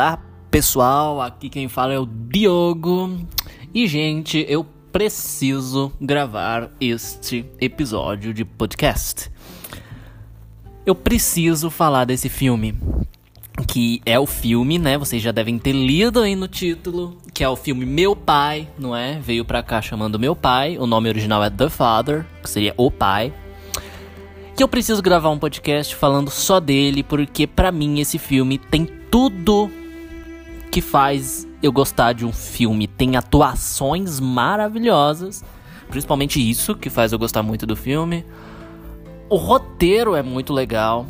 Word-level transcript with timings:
Olá, 0.00 0.18
pessoal. 0.50 1.20
Aqui 1.20 1.50
quem 1.50 1.68
fala 1.68 1.92
é 1.92 1.98
o 1.98 2.06
Diogo. 2.06 3.18
E, 3.74 3.86
gente, 3.86 4.46
eu 4.48 4.64
preciso 4.90 5.92
gravar 6.00 6.70
este 6.80 7.44
episódio 7.60 8.32
de 8.32 8.42
podcast. 8.42 9.30
Eu 10.86 10.94
preciso 10.94 11.68
falar 11.68 12.06
desse 12.06 12.30
filme. 12.30 12.74
Que 13.68 14.00
é 14.06 14.18
o 14.18 14.24
filme, 14.24 14.78
né? 14.78 14.96
Vocês 14.96 15.20
já 15.20 15.32
devem 15.32 15.58
ter 15.58 15.72
lido 15.72 16.20
aí 16.20 16.34
no 16.34 16.48
título. 16.48 17.18
Que 17.34 17.44
é 17.44 17.48
o 17.50 17.54
filme 17.54 17.84
Meu 17.84 18.16
Pai, 18.16 18.66
não 18.78 18.96
é? 18.96 19.18
Veio 19.20 19.44
pra 19.44 19.62
cá 19.62 19.82
chamando 19.82 20.18
Meu 20.18 20.34
Pai. 20.34 20.78
O 20.78 20.86
nome 20.86 21.10
original 21.10 21.44
é 21.44 21.50
The 21.50 21.68
Father, 21.68 22.24
que 22.42 22.48
seria 22.48 22.72
O 22.78 22.90
Pai 22.90 23.34
que 24.56 24.62
eu 24.62 24.68
preciso 24.68 25.00
gravar 25.00 25.30
um 25.30 25.38
podcast 25.38 25.96
falando 25.96 26.28
só 26.28 26.60
dele, 26.60 27.02
porque 27.02 27.46
para 27.46 27.72
mim 27.72 27.98
esse 27.98 28.18
filme 28.18 28.58
tem 28.58 28.84
tudo 29.10 29.70
que 30.70 30.80
faz 30.80 31.46
eu 31.62 31.72
gostar 31.72 32.12
de 32.12 32.24
um 32.24 32.32
filme. 32.32 32.86
Tem 32.86 33.16
atuações 33.16 34.20
maravilhosas, 34.20 35.44
principalmente 35.88 36.40
isso 36.40 36.74
que 36.74 36.88
faz 36.88 37.12
eu 37.12 37.18
gostar 37.18 37.42
muito 37.42 37.66
do 37.66 37.74
filme. 37.74 38.24
O 39.28 39.36
roteiro 39.36 40.14
é 40.14 40.22
muito 40.22 40.52
legal. 40.52 41.06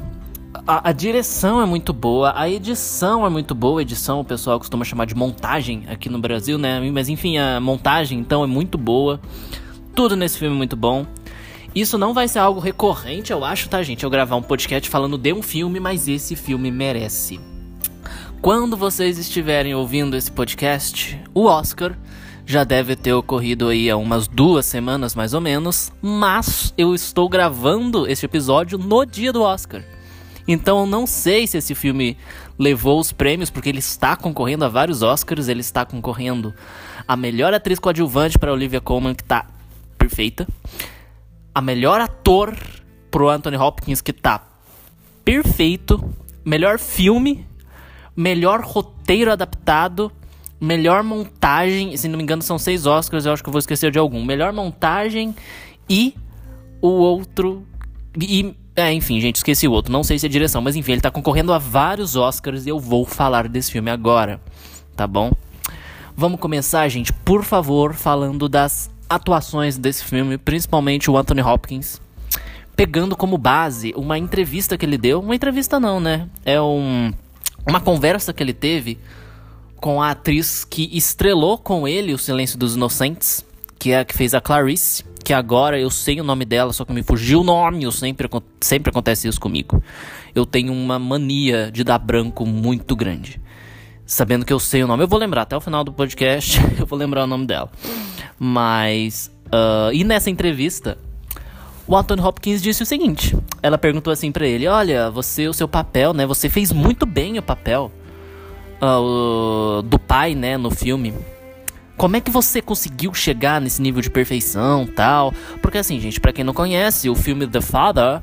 A, 0.66 0.88
a, 0.88 0.92
direção 0.92 1.62
é 1.62 1.66
muito 1.66 1.92
boa, 1.92 2.32
a 2.34 2.48
edição 2.48 3.24
é 3.24 3.30
muito 3.30 3.54
boa. 3.54 3.82
Edição 3.82 4.20
o 4.20 4.24
pessoal 4.24 4.58
costuma 4.58 4.84
chamar 4.84 5.04
de 5.04 5.14
montagem 5.14 5.84
aqui 5.88 6.08
no 6.08 6.18
Brasil, 6.18 6.58
né? 6.58 6.80
Mas 6.90 7.08
enfim, 7.08 7.38
a 7.38 7.60
montagem 7.60 8.18
então 8.18 8.42
é 8.42 8.46
muito 8.46 8.76
boa. 8.76 9.20
Tudo 9.94 10.16
nesse 10.16 10.38
filme 10.38 10.54
é 10.54 10.58
muito 10.58 10.76
bom. 10.76 11.06
Isso 11.72 11.96
não 11.96 12.12
vai 12.12 12.26
ser 12.26 12.40
algo 12.40 12.58
recorrente, 12.58 13.30
eu 13.30 13.44
acho, 13.44 13.68
tá, 13.68 13.80
gente? 13.82 14.02
Eu 14.02 14.10
gravar 14.10 14.34
um 14.34 14.42
podcast 14.42 14.88
falando 14.90 15.16
de 15.16 15.32
um 15.32 15.40
filme, 15.40 15.78
mas 15.78 16.08
esse 16.08 16.34
filme 16.34 16.68
merece. 16.68 17.38
Quando 18.40 18.74
vocês 18.74 19.18
estiverem 19.18 19.74
ouvindo 19.74 20.16
esse 20.16 20.32
podcast, 20.32 21.20
o 21.34 21.44
Oscar 21.44 21.94
já 22.46 22.64
deve 22.64 22.96
ter 22.96 23.12
ocorrido 23.12 23.68
aí 23.68 23.90
há 23.90 23.96
umas 23.96 24.26
duas 24.26 24.64
semanas 24.64 25.14
mais 25.14 25.34
ou 25.34 25.42
menos, 25.42 25.92
mas 26.00 26.72
eu 26.78 26.94
estou 26.94 27.28
gravando 27.28 28.06
este 28.06 28.24
episódio 28.24 28.78
no 28.78 29.04
dia 29.04 29.30
do 29.30 29.42
Oscar. 29.42 29.84
Então 30.48 30.80
eu 30.80 30.86
não 30.86 31.06
sei 31.06 31.46
se 31.46 31.58
esse 31.58 31.74
filme 31.74 32.16
levou 32.58 32.98
os 32.98 33.12
prêmios, 33.12 33.50
porque 33.50 33.68
ele 33.68 33.78
está 33.78 34.16
concorrendo 34.16 34.64
a 34.64 34.68
vários 34.68 35.02
Oscars, 35.02 35.46
ele 35.46 35.60
está 35.60 35.84
concorrendo 35.84 36.54
a 37.06 37.16
melhor 37.16 37.52
atriz 37.52 37.78
coadjuvante 37.78 38.38
para 38.38 38.52
Olivia 38.52 38.80
Colman, 38.80 39.14
que 39.14 39.22
está 39.22 39.46
perfeita 39.98 40.48
a 41.54 41.60
melhor 41.60 42.00
ator 42.00 42.56
pro 43.10 43.28
Anthony 43.28 43.56
Hopkins, 43.58 44.00
que 44.00 44.14
tá 44.14 44.42
perfeito. 45.24 46.02
Melhor 46.42 46.78
filme, 46.78 47.46
melhor 48.16 48.60
roteiro 48.62 49.32
adaptado, 49.32 50.10
melhor 50.60 51.02
montagem. 51.02 51.96
Se 51.96 52.08
não 52.08 52.16
me 52.16 52.22
engano, 52.22 52.42
são 52.42 52.58
seis 52.58 52.86
Oscars, 52.86 53.26
eu 53.26 53.32
acho 53.32 53.42
que 53.42 53.48
eu 53.48 53.52
vou 53.52 53.58
esquecer 53.58 53.90
de 53.90 53.98
algum. 53.98 54.24
Melhor 54.24 54.52
montagem 54.52 55.34
e 55.88 56.14
o 56.80 56.88
outro. 56.88 57.66
E. 58.20 58.54
É, 58.76 58.92
enfim, 58.92 59.20
gente, 59.20 59.36
esqueci 59.36 59.66
o 59.66 59.72
outro. 59.72 59.92
Não 59.92 60.04
sei 60.04 60.18
se 60.18 60.26
é 60.26 60.28
direção, 60.28 60.62
mas 60.62 60.76
enfim, 60.76 60.92
ele 60.92 61.00
tá 61.00 61.10
concorrendo 61.10 61.52
a 61.52 61.58
vários 61.58 62.16
Oscars 62.16 62.66
e 62.66 62.68
eu 62.68 62.78
vou 62.78 63.04
falar 63.04 63.48
desse 63.48 63.72
filme 63.72 63.90
agora. 63.90 64.40
Tá 64.96 65.06
bom? 65.06 65.32
Vamos 66.16 66.40
começar, 66.40 66.86
gente, 66.88 67.12
por 67.12 67.42
favor, 67.42 67.94
falando 67.94 68.48
das 68.48 68.90
atuações 69.08 69.76
desse 69.76 70.04
filme, 70.04 70.38
principalmente 70.38 71.10
o 71.10 71.16
Anthony 71.16 71.42
Hopkins, 71.42 72.00
pegando 72.76 73.16
como 73.16 73.36
base 73.36 73.92
uma 73.96 74.16
entrevista 74.16 74.78
que 74.78 74.86
ele 74.86 74.96
deu. 74.96 75.20
Uma 75.20 75.34
entrevista 75.34 75.80
não, 75.80 75.98
né? 75.98 76.28
É 76.44 76.60
um, 76.60 77.12
uma 77.66 77.80
conversa 77.80 78.32
que 78.32 78.42
ele 78.42 78.52
teve 78.52 78.98
com 79.76 80.02
a 80.02 80.10
atriz 80.10 80.64
que 80.64 80.90
estrelou 80.92 81.56
com 81.56 81.88
ele 81.88 82.12
O 82.12 82.18
Silêncio 82.18 82.58
dos 82.58 82.76
Inocentes, 82.76 83.44
que 83.78 83.92
é 83.92 84.00
a 84.00 84.04
que 84.04 84.14
fez 84.14 84.34
a 84.34 84.40
Clarice, 84.40 85.04
que 85.24 85.32
agora 85.32 85.78
eu 85.78 85.90
sei 85.90 86.20
o 86.20 86.24
nome 86.24 86.44
dela, 86.44 86.72
só 86.72 86.84
que 86.84 86.92
me 86.92 87.02
fugiu 87.02 87.40
o 87.40 87.44
nome, 87.44 87.84
eu 87.84 87.92
sempre, 87.92 88.28
sempre 88.60 88.90
acontece 88.90 89.28
isso 89.28 89.40
comigo. 89.40 89.82
Eu 90.34 90.44
tenho 90.44 90.72
uma 90.72 90.98
mania 90.98 91.70
de 91.72 91.82
dar 91.82 91.98
branco 91.98 92.44
muito 92.44 92.94
grande. 92.94 93.40
Sabendo 94.04 94.44
que 94.44 94.52
eu 94.52 94.58
sei 94.58 94.82
o 94.82 94.86
nome, 94.86 95.04
eu 95.04 95.08
vou 95.08 95.18
lembrar 95.18 95.42
até 95.42 95.56
o 95.56 95.60
final 95.60 95.84
do 95.84 95.92
podcast, 95.92 96.58
eu 96.78 96.84
vou 96.84 96.98
lembrar 96.98 97.24
o 97.24 97.26
nome 97.26 97.46
dela. 97.46 97.70
Mas. 98.38 99.30
Uh, 99.46 99.92
e 99.92 100.04
nessa 100.04 100.30
entrevista, 100.30 100.98
o 101.90 101.96
Anthony 101.96 102.22
Hopkins 102.22 102.62
disse 102.62 102.84
o 102.84 102.86
seguinte: 102.86 103.36
ela 103.60 103.76
perguntou 103.76 104.12
assim 104.12 104.30
para 104.30 104.46
ele: 104.46 104.68
Olha, 104.68 105.10
você, 105.10 105.48
o 105.48 105.52
seu 105.52 105.66
papel, 105.66 106.14
né? 106.14 106.24
Você 106.24 106.48
fez 106.48 106.70
muito 106.70 107.04
bem 107.04 107.36
o 107.36 107.42
papel 107.42 107.90
uh, 108.80 109.82
do 109.82 109.98
pai, 109.98 110.36
né, 110.36 110.56
no 110.56 110.70
filme. 110.70 111.12
Como 111.96 112.16
é 112.16 112.20
que 112.20 112.30
você 112.30 112.62
conseguiu 112.62 113.12
chegar 113.12 113.60
nesse 113.60 113.82
nível 113.82 114.00
de 114.00 114.08
perfeição, 114.08 114.86
tal? 114.86 115.34
Porque 115.60 115.78
assim, 115.78 115.98
gente, 116.00 116.20
para 116.20 116.32
quem 116.32 116.44
não 116.44 116.54
conhece, 116.54 117.10
o 117.10 117.14
filme 117.14 117.46
The 117.46 117.60
Father, 117.60 118.22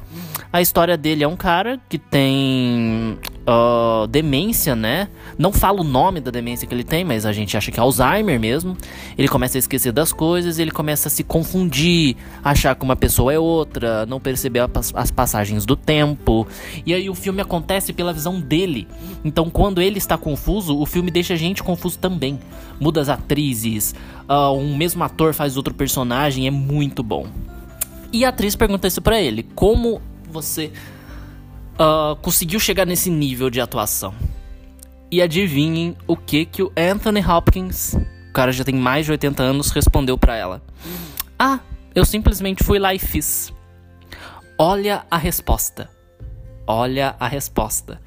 a 0.52 0.62
história 0.62 0.98
dele 0.98 1.26
é 1.26 1.28
um 1.28 1.36
cara 1.36 1.80
que 1.90 2.00
tem 2.00 3.20
uh, 3.48 4.06
demência, 4.08 4.76
né? 4.76 5.08
Não 5.38 5.54
fala 5.54 5.82
o 5.82 5.84
nome 5.84 6.20
da 6.20 6.30
demência 6.30 6.68
que 6.68 6.74
ele 6.74 6.84
tem, 6.84 7.04
mas 7.04 7.26
a 7.26 7.32
gente 7.32 7.56
acha 7.56 7.72
que 7.72 7.80
é 7.80 7.82
Alzheimer 7.82 8.40
mesmo. 8.40 8.76
Ele 9.18 9.28
começa 9.28 9.58
a 9.58 9.60
esquecer 9.60 9.92
das 9.92 10.12
coisas, 10.12 10.60
ele 10.60 10.72
começa 10.72 11.08
a 11.08 11.12
se 11.12 11.24
confundir, 11.24 12.18
achar 12.44 12.76
que 12.76 12.84
uma 12.84 12.96
pessoa 12.96 13.34
é 13.34 13.40
outra, 13.40 14.06
não 14.06 14.20
perceber 14.20 14.68
as 14.94 15.12
passagens 15.12 15.66
do 15.66 15.76
tempo. 15.76 16.46
E 16.86 16.94
aí 16.94 17.10
o 17.10 17.16
filme 17.16 17.42
acontece 17.42 17.94
pela 17.94 18.12
visão 18.12 18.40
dele. 18.40 18.88
Então, 19.24 19.50
quando 19.50 19.82
ele 19.82 19.98
está 19.98 20.18
confuso, 20.18 20.78
o 20.78 20.86
filme 20.86 21.10
deixa 21.10 21.34
a 21.34 21.38
gente 21.38 21.64
confuso 21.64 21.98
também. 21.98 22.40
Muda 22.80 23.02
as 23.02 23.10
atrizes, 23.10 23.96
uh, 24.30 24.52
um 24.52 24.76
mesmo 24.76 25.04
ator 25.04 25.34
faz 25.34 25.58
outro 25.58 25.74
personagem, 25.74 26.46
é 26.46 26.52
muito 26.52 27.02
bom. 27.02 27.26
E 28.12 28.24
a 28.24 28.30
atriz 28.30 28.56
pergunta 28.56 28.88
isso 28.88 29.02
pra 29.02 29.20
ele: 29.20 29.44
como 29.56 30.02
você 30.32 30.72
uh, 31.80 32.16
conseguiu 32.18 32.60
chegar 32.60 32.86
nesse 32.86 33.10
nível 33.10 33.50
de 33.50 33.62
atuação. 33.62 34.14
E 35.10 35.22
adivinhem 35.22 35.96
o 36.06 36.18
que 36.18 36.46
que 36.46 36.62
o 36.62 36.72
Anthony 36.76 37.26
Hopkins, 37.26 37.94
o 37.94 38.34
cara 38.34 38.52
já 38.52 38.64
tem 38.64 38.76
mais 38.76 39.06
de 39.06 39.12
80 39.12 39.42
anos, 39.42 39.72
respondeu 39.72 40.18
para 40.18 40.36
ela. 40.36 40.62
Ah, 41.40 41.60
eu 41.96 42.04
simplesmente 42.04 42.64
fui 42.64 42.78
lá 42.78 42.94
e 42.94 43.00
fiz. 43.00 43.54
Olha 44.58 45.06
a 45.10 45.18
resposta. 45.18 45.90
Olha 46.66 47.16
a 47.20 47.28
resposta. 47.28 48.02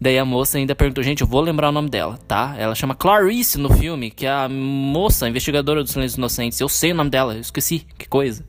Daí 0.00 0.18
a 0.18 0.24
moça 0.24 0.58
ainda 0.58 0.74
perguntou, 0.74 1.02
gente, 1.02 1.22
eu 1.22 1.26
vou 1.26 1.40
lembrar 1.40 1.70
o 1.70 1.72
nome 1.72 1.88
dela, 1.88 2.18
tá? 2.28 2.54
Ela 2.58 2.74
chama 2.74 2.94
Clarice 2.94 3.58
no 3.58 3.70
filme, 3.72 4.10
que 4.10 4.26
é 4.26 4.30
a 4.30 4.48
moça, 4.48 5.24
a 5.24 5.28
investigadora 5.28 5.82
dos 5.82 5.92
Silêncios 5.92 6.18
Inocentes. 6.18 6.60
Eu 6.60 6.68
sei 6.68 6.92
o 6.92 6.94
nome 6.94 7.10
dela, 7.10 7.34
eu 7.34 7.40
esqueci, 7.40 7.86
que 7.98 8.06
coisa. 8.06 8.44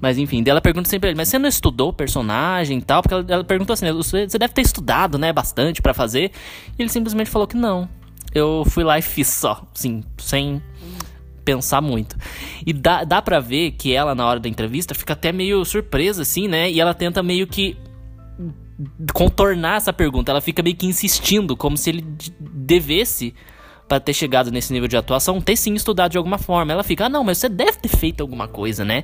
Mas 0.00 0.16
enfim, 0.18 0.42
ela 0.46 0.60
pergunta 0.60 0.88
sempre 0.88 1.00
pra 1.00 1.08
ele, 1.10 1.16
mas 1.16 1.28
você 1.28 1.38
não 1.38 1.48
estudou 1.48 1.92
personagem 1.92 2.78
e 2.78 2.82
tal? 2.82 3.02
Porque 3.02 3.14
ela, 3.14 3.24
ela 3.28 3.44
perguntou 3.44 3.74
assim, 3.74 3.90
você 3.92 4.38
deve 4.38 4.54
ter 4.54 4.62
estudado, 4.62 5.18
né, 5.18 5.32
bastante 5.32 5.82
para 5.82 5.92
fazer. 5.92 6.30
E 6.78 6.82
ele 6.82 6.88
simplesmente 6.88 7.28
falou 7.28 7.46
que 7.46 7.56
não. 7.56 7.88
Eu 8.34 8.64
fui 8.66 8.84
lá 8.84 8.98
e 8.98 9.02
fiz 9.02 9.28
só, 9.28 9.66
assim, 9.74 10.02
sem 10.18 10.62
pensar 11.44 11.80
muito. 11.80 12.16
E 12.64 12.72
dá, 12.72 13.04
dá 13.04 13.20
pra 13.20 13.40
ver 13.40 13.72
que 13.72 13.92
ela, 13.92 14.14
na 14.14 14.26
hora 14.26 14.40
da 14.40 14.48
entrevista, 14.48 14.94
fica 14.94 15.12
até 15.12 15.32
meio 15.32 15.64
surpresa, 15.64 16.22
assim, 16.22 16.48
né? 16.48 16.70
E 16.70 16.80
ela 16.80 16.94
tenta 16.94 17.22
meio 17.22 17.46
que 17.46 17.76
contornar 19.12 19.76
essa 19.76 19.92
pergunta. 19.92 20.30
Ela 20.30 20.40
fica 20.40 20.62
meio 20.62 20.76
que 20.76 20.86
insistindo, 20.86 21.56
como 21.56 21.76
se 21.76 21.90
ele 21.90 22.04
devesse 22.40 23.34
para 23.88 23.98
ter 23.98 24.14
chegado 24.14 24.52
nesse 24.52 24.72
nível 24.72 24.86
de 24.86 24.96
atuação, 24.96 25.40
ter 25.40 25.56
sim 25.56 25.74
estudado 25.74 26.12
de 26.12 26.18
alguma 26.18 26.38
forma. 26.38 26.72
Ela 26.72 26.84
fica, 26.84 27.06
ah, 27.06 27.08
não, 27.08 27.24
mas 27.24 27.38
você 27.38 27.48
deve 27.48 27.78
ter 27.78 27.88
feito 27.88 28.20
alguma 28.20 28.46
coisa, 28.46 28.84
né? 28.84 29.02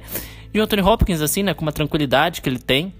E 0.56 0.60
o 0.60 0.62
Anthony 0.62 0.82
Hopkins, 0.82 1.20
assim, 1.20 1.42
né, 1.42 1.54
com 1.54 1.62
uma 1.62 1.72
tranquilidade 1.72 2.40
que 2.40 2.48
ele 2.48 2.58
tem, 2.58 2.92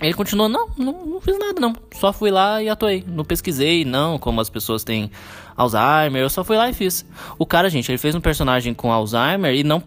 ele 0.00 0.14
continuou, 0.14 0.48
não, 0.48 0.68
não, 0.76 1.06
não, 1.06 1.20
fiz 1.20 1.38
nada, 1.38 1.60
não. 1.60 1.74
Só 1.92 2.12
fui 2.12 2.30
lá 2.30 2.62
e 2.62 2.68
atuei. 2.68 3.02
Não 3.06 3.24
pesquisei, 3.24 3.84
não, 3.84 4.18
como 4.18 4.40
as 4.40 4.48
pessoas 4.48 4.84
têm 4.84 5.10
Alzheimer, 5.56 6.22
eu 6.22 6.30
só 6.30 6.44
fui 6.44 6.56
lá 6.56 6.68
e 6.68 6.72
fiz. 6.72 7.04
O 7.38 7.46
cara, 7.46 7.68
gente, 7.68 7.90
ele 7.90 7.98
fez 7.98 8.14
um 8.14 8.20
personagem 8.20 8.74
com 8.74 8.92
Alzheimer 8.92 9.54
e 9.54 9.64
não 9.64 9.82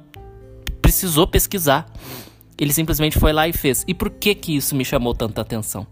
precisou 0.81 1.27
pesquisar. 1.27 1.87
Ele 2.57 2.73
simplesmente 2.73 3.17
foi 3.17 3.31
lá 3.31 3.47
e 3.47 3.53
fez. 3.53 3.85
E 3.87 3.93
por 3.93 4.09
que 4.09 4.35
que 4.35 4.55
isso 4.55 4.75
me 4.75 4.83
chamou 4.83 5.13
tanta 5.13 5.41
atenção? 5.41 5.87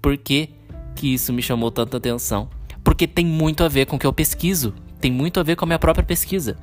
Por 0.00 0.16
que 0.16 0.50
que 0.94 1.12
isso 1.12 1.32
me 1.32 1.42
chamou 1.42 1.70
tanta 1.70 1.96
atenção? 1.96 2.48
porque 2.82 3.06
tem 3.06 3.24
muito 3.24 3.64
a 3.64 3.68
ver 3.68 3.86
com 3.86 3.96
o 3.96 3.98
que 3.98 4.06
eu 4.06 4.12
pesquiso, 4.12 4.74
tem 5.00 5.10
muito 5.10 5.38
a 5.40 5.42
ver 5.42 5.56
com 5.56 5.64
a 5.64 5.66
minha 5.66 5.78
própria 5.78 6.04
pesquisa. 6.04 6.56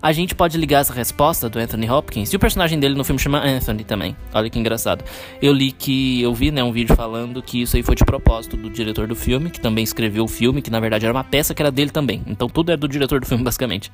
A 0.00 0.12
gente 0.12 0.34
pode 0.34 0.56
ligar 0.56 0.80
essa 0.80 0.92
resposta 0.92 1.48
do 1.48 1.58
Anthony 1.58 1.88
Hopkins, 1.90 2.32
e 2.32 2.36
o 2.36 2.38
personagem 2.38 2.78
dele 2.78 2.94
no 2.94 3.04
filme 3.04 3.18
chama 3.18 3.40
Anthony 3.44 3.84
também. 3.84 4.16
Olha 4.32 4.48
que 4.48 4.58
engraçado. 4.58 5.04
Eu 5.40 5.52
li 5.52 5.72
que, 5.72 6.22
eu 6.22 6.34
vi 6.34 6.50
né, 6.50 6.62
um 6.62 6.72
vídeo 6.72 6.94
falando 6.94 7.42
que 7.42 7.62
isso 7.62 7.76
aí 7.76 7.82
foi 7.82 7.94
de 7.94 8.04
propósito 8.04 8.56
do 8.56 8.70
diretor 8.70 9.06
do 9.06 9.14
filme, 9.14 9.50
que 9.50 9.60
também 9.60 9.84
escreveu 9.84 10.24
o 10.24 10.28
filme, 10.28 10.62
que 10.62 10.70
na 10.70 10.80
verdade 10.80 11.04
era 11.04 11.12
uma 11.12 11.24
peça 11.24 11.54
que 11.54 11.62
era 11.62 11.70
dele 11.70 11.90
também. 11.90 12.22
Então 12.26 12.48
tudo 12.48 12.72
é 12.72 12.76
do 12.76 12.88
diretor 12.88 13.20
do 13.20 13.26
filme, 13.26 13.42
basicamente. 13.44 13.90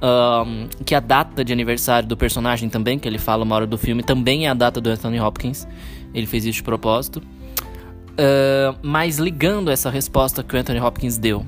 Um, 0.00 0.68
que 0.84 0.94
a 0.94 1.00
data 1.00 1.44
de 1.44 1.52
aniversário 1.52 2.08
do 2.08 2.16
personagem 2.16 2.68
também, 2.68 2.98
que 2.98 3.08
ele 3.08 3.18
fala 3.18 3.42
uma 3.42 3.56
hora 3.56 3.66
do 3.66 3.76
filme, 3.76 4.02
também 4.02 4.46
é 4.46 4.50
a 4.50 4.54
data 4.54 4.80
do 4.80 4.88
Anthony 4.88 5.20
Hopkins. 5.20 5.66
Ele 6.14 6.26
fez 6.26 6.44
isso 6.44 6.58
de 6.58 6.62
propósito. 6.62 7.22
Uh, 8.18 8.76
mas 8.82 9.18
ligando 9.18 9.70
essa 9.70 9.90
resposta 9.90 10.42
que 10.42 10.56
o 10.56 10.58
Anthony 10.58 10.80
Hopkins 10.80 11.18
deu 11.18 11.46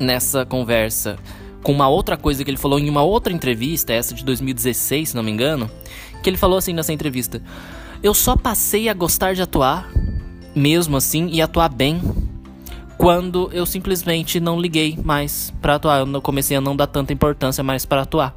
nessa 0.00 0.44
conversa 0.44 1.16
com 1.62 1.72
uma 1.72 1.88
outra 1.88 2.16
coisa 2.16 2.44
que 2.44 2.50
ele 2.50 2.58
falou 2.58 2.78
em 2.78 2.88
uma 2.88 3.02
outra 3.02 3.32
entrevista, 3.32 3.92
essa 3.92 4.14
de 4.14 4.24
2016, 4.24 5.10
se 5.10 5.16
não 5.16 5.22
me 5.22 5.30
engano, 5.30 5.70
que 6.22 6.30
ele 6.30 6.36
falou 6.36 6.58
assim 6.58 6.72
nessa 6.72 6.92
entrevista: 6.92 7.42
Eu 8.02 8.14
só 8.14 8.36
passei 8.36 8.88
a 8.88 8.94
gostar 8.94 9.34
de 9.34 9.42
atuar, 9.42 9.90
mesmo 10.54 10.96
assim, 10.96 11.28
e 11.30 11.42
atuar 11.42 11.68
bem, 11.68 12.00
quando 12.96 13.50
eu 13.52 13.66
simplesmente 13.66 14.40
não 14.40 14.60
liguei 14.60 14.98
mais 15.02 15.52
para 15.60 15.74
atuar. 15.76 16.06
Eu 16.06 16.22
comecei 16.22 16.56
a 16.56 16.60
não 16.60 16.76
dar 16.76 16.86
tanta 16.86 17.12
importância 17.12 17.62
mais 17.62 17.84
para 17.84 18.02
atuar. 18.02 18.36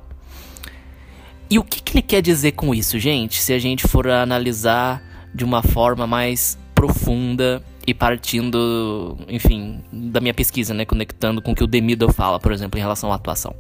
E 1.50 1.58
o 1.58 1.64
que, 1.64 1.82
que 1.82 1.98
ele 1.98 2.02
quer 2.04 2.22
dizer 2.22 2.52
com 2.52 2.76
isso, 2.76 3.00
gente? 3.00 3.42
Se 3.42 3.54
a 3.54 3.60
gente 3.60 3.88
for 3.88 4.08
analisar 4.08 5.02
de 5.34 5.44
uma 5.44 5.64
forma 5.64 6.06
mais 6.06 6.58
profunda 6.76 7.64
e 7.90 7.94
partindo, 7.94 9.18
enfim, 9.28 9.84
da 9.92 10.22
minha 10.22 10.34
pesquisa, 10.34 10.76
né, 10.76 10.86
conectando 10.86 11.42
com 11.42 11.54
o 11.54 11.56
que 11.56 11.64
o 11.64 11.68
Demido 11.68 12.14
fala, 12.14 12.40
por 12.40 12.52
exemplo, 12.52 12.78
em 12.78 12.82
relação 12.82 13.12
à 13.12 13.16
atuação. 13.16 13.56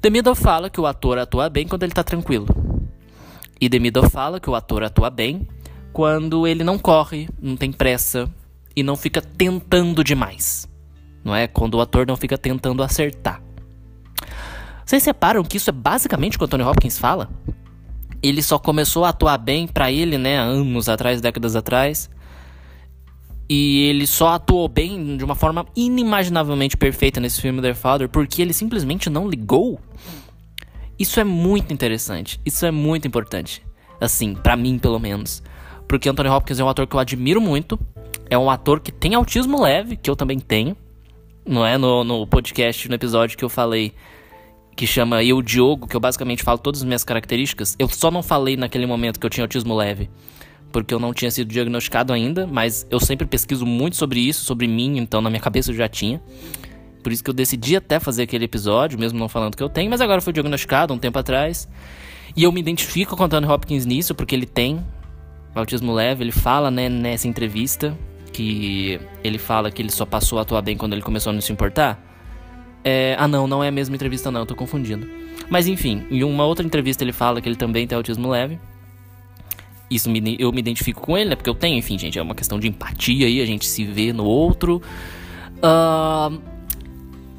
Demido 0.00 0.34
fala 0.34 0.70
que 0.70 0.80
o 0.80 0.86
ator 0.86 1.18
atua 1.18 1.50
bem 1.50 1.68
quando 1.68 1.82
ele 1.82 1.92
está 1.92 2.02
tranquilo. 2.02 2.46
E 3.60 3.68
Demido 3.68 4.08
fala 4.08 4.40
que 4.40 4.48
o 4.48 4.54
ator 4.54 4.82
atua 4.82 5.10
bem 5.10 5.46
quando 5.92 6.46
ele 6.46 6.64
não 6.64 6.78
corre, 6.78 7.28
não 7.38 7.54
tem 7.54 7.70
pressa 7.70 8.30
e 8.74 8.82
não 8.82 8.96
fica 8.96 9.20
tentando 9.20 10.02
demais. 10.02 10.66
Não 11.22 11.36
é? 11.36 11.46
Quando 11.46 11.74
o 11.74 11.82
ator 11.82 12.06
não 12.06 12.16
fica 12.16 12.38
tentando 12.38 12.82
acertar. 12.82 13.42
Vocês 14.86 15.02
separam 15.02 15.44
que 15.44 15.58
isso 15.58 15.68
é 15.68 15.72
basicamente 15.72 16.36
o 16.36 16.38
que 16.38 16.44
o 16.44 16.46
Anthony 16.46 16.64
Hopkins 16.64 16.98
fala? 16.98 17.28
Ele 18.22 18.42
só 18.42 18.58
começou 18.58 19.04
a 19.04 19.10
atuar 19.10 19.36
bem 19.36 19.66
para 19.66 19.92
ele, 19.92 20.16
né, 20.16 20.38
anos 20.38 20.88
atrás, 20.88 21.20
décadas 21.20 21.54
atrás, 21.54 22.08
e 23.48 23.88
ele 23.88 24.06
só 24.06 24.34
atuou 24.34 24.68
bem 24.68 25.16
de 25.16 25.24
uma 25.24 25.34
forma 25.34 25.66
inimaginavelmente 25.76 26.76
perfeita 26.76 27.20
nesse 27.20 27.40
filme 27.40 27.60
The 27.60 27.74
Father 27.74 28.08
porque 28.08 28.40
ele 28.40 28.52
simplesmente 28.52 29.10
não 29.10 29.28
ligou. 29.28 29.80
Isso 30.98 31.18
é 31.20 31.24
muito 31.24 31.72
interessante. 31.72 32.40
Isso 32.44 32.64
é 32.64 32.70
muito 32.70 33.06
importante. 33.06 33.62
Assim, 34.00 34.34
para 34.34 34.56
mim, 34.56 34.78
pelo 34.78 34.98
menos. 34.98 35.42
Porque 35.88 36.08
Anthony 36.08 36.28
Hopkins 36.28 36.60
é 36.60 36.64
um 36.64 36.68
ator 36.68 36.86
que 36.86 36.94
eu 36.94 37.00
admiro 37.00 37.40
muito. 37.40 37.78
É 38.30 38.38
um 38.38 38.50
ator 38.50 38.80
que 38.80 38.92
tem 38.92 39.14
autismo 39.14 39.60
leve, 39.60 39.96
que 39.96 40.08
eu 40.08 40.16
também 40.16 40.38
tenho. 40.38 40.76
Não 41.46 41.66
é? 41.66 41.76
No, 41.76 42.04
no 42.04 42.26
podcast, 42.26 42.88
no 42.88 42.94
episódio 42.94 43.36
que 43.36 43.44
eu 43.44 43.48
falei, 43.48 43.92
que 44.76 44.86
chama 44.86 45.24
Eu 45.24 45.42
Diogo, 45.42 45.88
que 45.88 45.96
eu 45.96 46.00
basicamente 46.00 46.42
falo 46.42 46.58
todas 46.58 46.80
as 46.80 46.84
minhas 46.84 47.04
características. 47.04 47.74
Eu 47.78 47.88
só 47.88 48.10
não 48.10 48.22
falei 48.22 48.56
naquele 48.56 48.86
momento 48.86 49.18
que 49.18 49.26
eu 49.26 49.30
tinha 49.30 49.44
autismo 49.44 49.74
leve 49.74 50.08
porque 50.72 50.94
eu 50.94 50.98
não 50.98 51.12
tinha 51.12 51.30
sido 51.30 51.48
diagnosticado 51.48 52.12
ainda, 52.12 52.46
mas 52.46 52.86
eu 52.90 52.98
sempre 52.98 53.26
pesquiso 53.26 53.66
muito 53.66 53.96
sobre 53.96 54.20
isso, 54.20 54.44
sobre 54.44 54.66
mim, 54.66 54.98
então 54.98 55.20
na 55.20 55.28
minha 55.28 55.40
cabeça 55.40 55.70
eu 55.70 55.76
já 55.76 55.88
tinha. 55.88 56.20
Por 57.02 57.12
isso 57.12 57.22
que 57.22 57.30
eu 57.30 57.34
decidi 57.34 57.76
até 57.76 58.00
fazer 58.00 58.22
aquele 58.22 58.44
episódio, 58.44 58.98
mesmo 58.98 59.18
não 59.18 59.28
falando 59.28 59.56
que 59.56 59.62
eu 59.62 59.68
tenho, 59.68 59.90
mas 59.90 60.00
agora 60.00 60.20
foi 60.20 60.32
diagnosticado 60.32 60.94
um 60.94 60.98
tempo 60.98 61.18
atrás. 61.18 61.68
E 62.36 62.44
eu 62.44 62.52
me 62.52 62.60
identifico 62.60 63.16
com 63.16 63.22
o 63.22 63.26
Anthony 63.26 63.46
Hopkins 63.46 63.84
nisso, 63.84 64.14
porque 64.14 64.34
ele 64.34 64.46
tem 64.46 64.84
autismo 65.54 65.92
leve, 65.92 66.24
ele 66.24 66.32
fala, 66.32 66.70
né, 66.70 66.88
nessa 66.88 67.28
entrevista, 67.28 67.96
que 68.32 68.98
ele 69.22 69.36
fala 69.36 69.70
que 69.70 69.82
ele 69.82 69.90
só 69.90 70.06
passou 70.06 70.38
a 70.38 70.42
atuar 70.42 70.62
bem 70.62 70.76
quando 70.76 70.94
ele 70.94 71.02
começou 71.02 71.30
a 71.30 71.34
não 71.34 71.40
se 71.40 71.52
importar. 71.52 72.02
É, 72.84 73.14
ah, 73.18 73.28
não, 73.28 73.46
não 73.46 73.62
é 73.62 73.68
a 73.68 73.72
mesma 73.72 73.94
entrevista, 73.94 74.30
não, 74.30 74.40
eu 74.40 74.46
tô 74.46 74.54
confundindo. 74.54 75.06
Mas 75.50 75.66
enfim, 75.66 76.06
em 76.10 76.24
uma 76.24 76.46
outra 76.46 76.64
entrevista 76.64 77.04
ele 77.04 77.12
fala 77.12 77.40
que 77.40 77.48
ele 77.48 77.56
também 77.56 77.86
tem 77.86 77.94
autismo 77.94 78.30
leve 78.30 78.58
isso 79.94 80.10
me, 80.10 80.36
eu 80.38 80.52
me 80.52 80.60
identifico 80.60 81.00
com 81.00 81.16
ele, 81.16 81.30
né? 81.30 81.36
Porque 81.36 81.50
eu 81.50 81.54
tenho, 81.54 81.76
enfim, 81.76 81.98
gente, 81.98 82.18
é 82.18 82.22
uma 82.22 82.34
questão 82.34 82.58
de 82.58 82.68
empatia 82.68 83.26
aí, 83.26 83.40
a 83.40 83.46
gente 83.46 83.66
se 83.66 83.84
vê 83.84 84.12
no 84.12 84.24
outro. 84.24 84.82
Uh, 85.58 86.40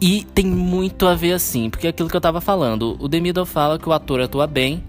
e 0.02 0.26
tem 0.34 0.46
muito 0.46 1.08
a 1.08 1.16
ver 1.16 1.34
assim, 1.34 1.70
porque 1.70 1.88
é 1.88 1.90
aquilo 1.90 2.10
que 2.10 2.16
eu 2.16 2.22
tava 2.22 2.42
falando. 2.42 2.98
O 3.00 3.08
Demido 3.08 3.46
fala 3.46 3.80
que 3.80 3.88
o 3.88 3.94
ator 3.94 4.20
atua 4.20 4.46
bem 4.46 4.84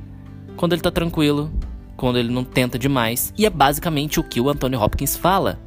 quando 0.56 0.72
ele 0.72 0.82
tá 0.82 0.90
tranquilo, 0.90 1.52
quando 1.96 2.18
ele 2.18 2.32
não 2.32 2.44
tenta 2.44 2.78
demais. 2.78 3.32
E 3.38 3.46
é 3.46 3.50
basicamente 3.50 4.18
o 4.18 4.24
que 4.24 4.40
o 4.40 4.48
Anthony 4.48 4.76
Hopkins 4.76 5.16
fala. 5.16 5.60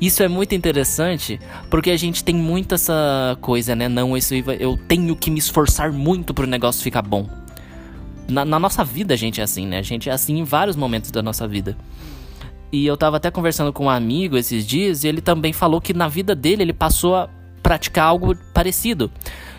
Isso 0.00 0.22
é 0.22 0.28
muito 0.28 0.54
interessante 0.54 1.40
porque 1.70 1.90
a 1.90 1.96
gente 1.96 2.22
tem 2.22 2.34
muito 2.34 2.74
essa 2.74 3.38
coisa, 3.40 3.74
né? 3.74 3.88
Não, 3.88 4.16
isso 4.16 4.34
eu 4.34 4.78
tenho 4.88 5.16
que 5.16 5.30
me 5.30 5.38
esforçar 5.38 5.90
muito 5.92 6.34
pro 6.34 6.46
negócio 6.46 6.82
ficar 6.82 7.02
bom. 7.02 7.26
Na, 8.28 8.44
na, 8.44 8.58
nossa 8.58 8.84
vida 8.84 9.14
a 9.14 9.16
gente 9.16 9.40
é 9.40 9.44
assim, 9.44 9.66
né? 9.66 9.78
A 9.78 9.82
gente 9.82 10.08
é 10.08 10.12
assim 10.12 10.38
em 10.38 10.44
vários 10.44 10.76
momentos 10.76 11.10
da 11.10 11.22
nossa 11.22 11.46
vida. 11.46 11.76
E 12.72 12.86
eu 12.86 12.96
tava 12.96 13.18
até 13.18 13.30
conversando 13.30 13.72
com 13.72 13.84
um 13.84 13.90
amigo 13.90 14.36
esses 14.36 14.66
dias 14.66 15.04
e 15.04 15.08
ele 15.08 15.20
também 15.20 15.52
falou 15.52 15.80
que 15.80 15.94
na 15.94 16.08
vida 16.08 16.34
dele 16.34 16.62
ele 16.62 16.72
passou 16.72 17.14
a 17.14 17.28
praticar 17.62 18.06
algo 18.06 18.34
parecido. 18.52 19.10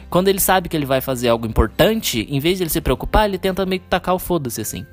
Quando 0.10 0.28
ele 0.28 0.40
sabe 0.40 0.70
que 0.70 0.76
ele 0.76 0.86
vai 0.86 1.02
fazer 1.02 1.30
algo 1.30 1.48
importante, 1.48 2.28
em 2.30 2.40
vez 2.40 2.58
de 2.58 2.64
ele 2.64 2.70
se 2.70 2.82
preocupar, 2.82 3.28
ele 3.28 3.38
tenta 3.38 3.66
meio 3.66 3.82
que 3.82 3.88
tacar 3.88 4.16
o 4.16 4.20
foda-se 4.20 4.62
assim. 4.62 4.86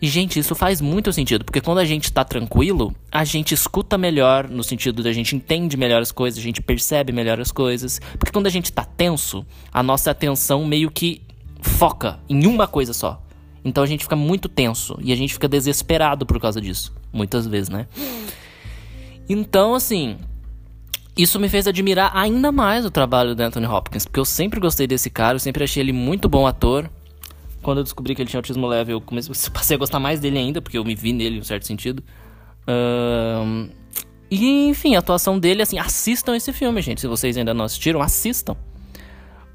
E, 0.00 0.08
gente, 0.08 0.38
isso 0.38 0.54
faz 0.54 0.80
muito 0.80 1.12
sentido, 1.12 1.44
porque 1.44 1.60
quando 1.60 1.78
a 1.78 1.84
gente 1.84 2.12
tá 2.12 2.24
tranquilo, 2.24 2.94
a 3.12 3.24
gente 3.24 3.54
escuta 3.54 3.96
melhor, 3.96 4.48
no 4.48 4.64
sentido 4.64 5.02
da 5.02 5.12
gente 5.12 5.36
entende 5.36 5.76
melhor 5.76 6.02
as 6.02 6.10
coisas, 6.10 6.38
a 6.38 6.42
gente 6.42 6.60
percebe 6.60 7.12
melhor 7.12 7.40
as 7.40 7.52
coisas. 7.52 8.00
Porque 8.18 8.32
quando 8.32 8.46
a 8.46 8.50
gente 8.50 8.72
tá 8.72 8.84
tenso, 8.84 9.46
a 9.72 9.82
nossa 9.82 10.10
atenção 10.10 10.64
meio 10.64 10.90
que 10.90 11.22
foca 11.64 12.20
em 12.28 12.46
uma 12.46 12.66
coisa 12.66 12.92
só. 12.92 13.20
Então 13.64 13.82
a 13.82 13.86
gente 13.86 14.04
fica 14.04 14.14
muito 14.14 14.48
tenso 14.48 14.98
e 15.02 15.12
a 15.12 15.16
gente 15.16 15.32
fica 15.32 15.48
desesperado 15.48 16.26
por 16.26 16.38
causa 16.38 16.60
disso, 16.60 16.94
muitas 17.12 17.46
vezes, 17.46 17.70
né? 17.70 17.86
Então, 19.26 19.74
assim, 19.74 20.18
isso 21.16 21.40
me 21.40 21.48
fez 21.48 21.66
admirar 21.66 22.10
ainda 22.14 22.52
mais 22.52 22.84
o 22.84 22.90
trabalho 22.90 23.34
do 23.34 23.40
Anthony 23.40 23.66
Hopkins, 23.66 24.04
porque 24.04 24.20
eu 24.20 24.24
sempre 24.24 24.60
gostei 24.60 24.86
desse 24.86 25.08
cara, 25.08 25.36
eu 25.36 25.40
sempre 25.40 25.64
achei 25.64 25.82
ele 25.82 25.92
muito 25.92 26.28
bom 26.28 26.46
ator. 26.46 26.90
Quando 27.62 27.78
eu 27.78 27.84
descobri 27.84 28.14
que 28.14 28.20
ele 28.20 28.28
tinha 28.28 28.38
autismo 28.38 28.66
leve, 28.66 28.92
eu 28.92 29.00
comecei, 29.00 29.32
passei 29.50 29.76
a 29.76 29.78
gostar 29.78 29.98
mais 29.98 30.20
dele 30.20 30.38
ainda, 30.38 30.60
porque 30.60 30.76
eu 30.76 30.84
me 30.84 30.94
vi 30.94 31.14
nele 31.14 31.36
em 31.36 31.40
um 31.40 31.44
certo 31.44 31.66
sentido. 31.66 32.04
Um, 32.68 33.70
e, 34.30 34.68
enfim, 34.68 34.96
a 34.96 34.98
atuação 34.98 35.38
dele, 35.38 35.62
assim, 35.62 35.78
assistam 35.78 36.36
esse 36.36 36.52
filme, 36.52 36.82
gente. 36.82 37.00
Se 37.00 37.06
vocês 37.06 37.36
ainda 37.38 37.54
não 37.54 37.64
assistiram, 37.64 38.02
assistam. 38.02 38.54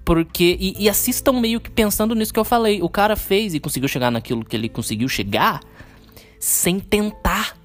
Porque. 0.09 0.57
E, 0.59 0.85
e, 0.85 0.89
assistam 0.89 1.33
meio 1.33 1.61
que 1.61 1.69
pensando 1.69 2.15
nisso 2.15 2.33
que 2.33 2.39
eu 2.39 2.43
falei. 2.43 2.81
O 2.81 2.89
cara 2.89 3.15
fez 3.15 3.53
e 3.53 3.59
conseguiu 3.59 3.87
chegar 3.87 4.09
naquilo 4.09 4.43
que 4.43 4.55
ele 4.55 4.67
conseguiu 4.67 5.07
chegar 5.07 5.59
sem 6.39 6.79
tentar. 6.79 7.55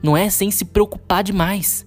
Não 0.00 0.16
é? 0.16 0.30
Sem 0.30 0.52
se 0.52 0.64
preocupar 0.64 1.24
demais. 1.24 1.84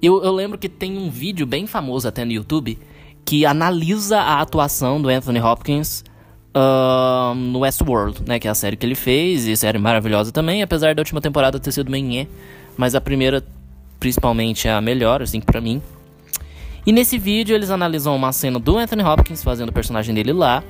Eu, 0.00 0.22
eu 0.22 0.32
lembro 0.32 0.56
que 0.56 0.68
tem 0.68 0.96
um 0.96 1.10
vídeo 1.10 1.44
bem 1.44 1.66
famoso 1.66 2.06
até 2.06 2.24
no 2.24 2.30
YouTube 2.30 2.78
que 3.24 3.44
analisa 3.44 4.20
a 4.20 4.40
atuação 4.40 5.02
do 5.02 5.08
Anthony 5.08 5.40
Hopkins 5.40 6.04
uh, 6.54 7.34
no 7.34 7.58
Westworld, 7.58 8.22
né? 8.24 8.38
Que 8.38 8.46
é 8.46 8.50
a 8.52 8.54
série 8.54 8.76
que 8.76 8.86
ele 8.86 8.94
fez, 8.94 9.44
e 9.44 9.56
série 9.56 9.78
maravilhosa 9.78 10.30
também, 10.30 10.62
apesar 10.62 10.94
da 10.94 11.00
última 11.00 11.20
temporada 11.20 11.58
ter 11.58 11.72
sido 11.72 11.90
meio 11.90 12.28
mas 12.76 12.94
a 12.94 13.00
primeira 13.00 13.44
principalmente 13.98 14.68
é 14.68 14.70
a 14.70 14.80
melhor, 14.80 15.20
assim, 15.20 15.40
para 15.40 15.60
mim. 15.60 15.82
E 16.86 16.92
nesse 16.92 17.18
vídeo 17.18 17.54
eles 17.54 17.70
analisam 17.70 18.14
uma 18.16 18.32
cena 18.32 18.58
do 18.58 18.78
Anthony 18.78 19.02
Hopkins 19.02 19.42
fazendo 19.42 19.68
o 19.68 19.72
personagem 19.72 20.14
dele 20.14 20.32
lá. 20.32 20.62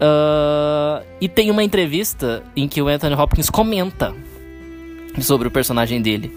Uh, 0.00 1.04
e 1.20 1.28
tem 1.28 1.50
uma 1.50 1.62
entrevista 1.62 2.42
em 2.56 2.68
que 2.68 2.80
o 2.80 2.88
Anthony 2.88 3.14
Hopkins 3.14 3.50
comenta 3.50 4.14
sobre 5.20 5.48
o 5.48 5.50
personagem 5.50 6.00
dele. 6.00 6.32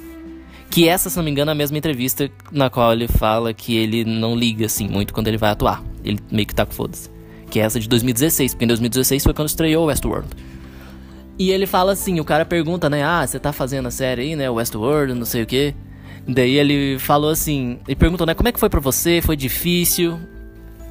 Que 0.70 0.88
essa, 0.88 1.10
se 1.10 1.18
não 1.18 1.24
me 1.24 1.32
engano, 1.32 1.52
é 1.52 1.54
a 1.54 1.56
mesma 1.56 1.78
entrevista 1.78 2.32
na 2.52 2.70
qual 2.70 2.94
ele 2.94 3.08
fala 3.08 3.54
que 3.54 3.76
ele 3.76 4.06
não 4.06 4.36
liga 4.36 4.66
assim 4.66 4.88
muito 4.88 5.14
quando 5.14 5.28
ele 5.28 5.38
vai 5.38 5.52
atuar. 5.52 5.84
Ele 6.04 6.20
meio 6.32 6.48
que 6.48 6.56
tá 6.56 6.66
com 6.66 6.72
foda-se. 6.72 7.10
Que 7.50 7.60
é 7.60 7.64
essa 7.64 7.80
de 7.80 7.90
2016, 7.90 8.54
porque 8.54 8.64
em 8.64 8.68
2016 8.70 9.24
foi 9.24 9.34
quando 9.34 9.50
estreou 9.50 9.88
Westworld. 9.88 10.30
E 11.38 11.52
ele 11.52 11.66
fala 11.66 11.92
assim, 11.92 12.20
o 12.20 12.24
cara 12.24 12.46
pergunta, 12.46 12.90
né? 12.90 13.04
Ah, 13.04 13.26
você 13.26 13.38
tá 13.40 13.52
fazendo 13.52 13.88
a 13.88 13.92
série 13.92 14.22
aí, 14.22 14.36
né? 14.36 14.50
Westworld, 14.50 15.14
não 15.14 15.26
sei 15.26 15.44
o 15.44 15.46
quê. 15.46 15.76
Daí 16.28 16.56
ele 16.56 17.00
falou 17.00 17.30
assim, 17.30 17.80
e 17.88 17.96
perguntou, 17.96 18.28
né, 18.28 18.34
como 18.34 18.48
é 18.48 18.52
que 18.52 18.60
foi 18.60 18.70
para 18.70 18.80
você? 18.80 19.22
Foi 19.22 19.36
difícil? 19.36 20.20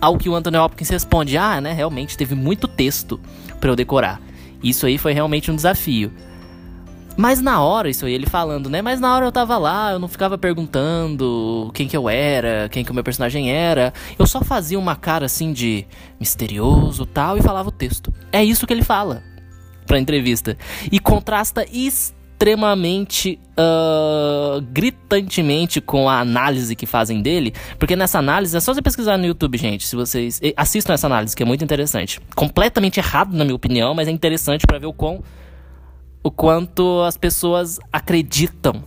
Ao 0.01 0.17
que 0.17 0.29
o 0.29 0.35
Anthony 0.35 0.57
Hopkins 0.57 0.89
responde: 0.89 1.37
"Ah, 1.37 1.61
né, 1.61 1.73
realmente 1.73 2.17
teve 2.17 2.35
muito 2.35 2.67
texto 2.67 3.21
para 3.61 3.71
eu 3.71 3.77
decorar. 3.77 4.21
Isso 4.63 4.87
aí 4.87 4.97
foi 4.97 5.13
realmente 5.13 5.51
um 5.51 5.57
desafio." 5.57 6.11
Mas 7.17 7.41
na 7.43 7.61
hora, 7.61 7.91
isso 7.91 8.07
aí 8.07 8.15
ele 8.15 8.25
falando, 8.25 8.71
né? 8.71 8.81
Mas 8.81 8.99
na 8.99 9.15
hora 9.15 9.27
eu 9.27 9.33
tava 9.33 9.59
lá, 9.59 9.93
eu 9.93 9.99
não 9.99 10.09
ficava 10.09 10.39
perguntando 10.39 11.71
quem 11.75 11.87
que 11.87 11.97
eu 11.97 12.09
era, 12.09 12.67
quem 12.71 12.83
que 12.83 12.91
o 12.91 12.95
meu 12.95 13.05
personagem 13.05 13.53
era. 13.53 13.93
Eu 14.19 14.27
só 14.27 14.43
fazia 14.43 14.79
uma 14.79 14.97
cara 14.97 15.27
assim 15.27 15.53
de 15.53 15.85
misterioso 16.19 17.05
tal 17.05 17.37
e 17.37 17.43
falava 17.43 17.69
o 17.69 17.73
texto. 17.73 18.11
É 18.33 18.43
isso 18.43 18.67
que 18.67 18.73
ele 18.73 18.83
fala 18.83 19.23
pra 19.87 19.99
entrevista. 19.99 20.57
E 20.91 20.99
contrasta 20.99 21.67
extremamente 21.71 22.20
extremamente 22.41 23.39
uh, 23.51 24.63
gritantemente 24.73 25.79
com 25.79 26.09
a 26.09 26.21
análise 26.21 26.75
que 26.75 26.87
fazem 26.87 27.21
dele, 27.21 27.53
porque 27.79 27.95
nessa 27.95 28.19
análise 28.19 28.57
é 28.57 28.61
só 28.61 28.73
você 28.73 28.81
pesquisar 28.81 29.19
no 29.19 29.27
YouTube, 29.27 29.59
gente. 29.59 29.87
Se 29.87 29.95
vocês 29.95 30.41
assistam 30.57 30.95
essa 30.95 31.07
análise, 31.07 31.37
que 31.37 31.43
é 31.43 31.47
muito 31.47 31.63
interessante. 31.63 32.19
Completamente 32.35 32.99
errado, 32.99 33.37
na 33.37 33.45
minha 33.45 33.55
opinião, 33.55 33.95
mas 33.95 34.09
é 34.09 34.11
interessante 34.11 34.67
para 34.67 34.79
ver 34.79 34.87
o 34.87 34.93
quão 34.93 35.23
o 36.23 36.31
quanto 36.31 37.03
as 37.03 37.19
pessoas 37.19 37.79
acreditam 37.93 38.83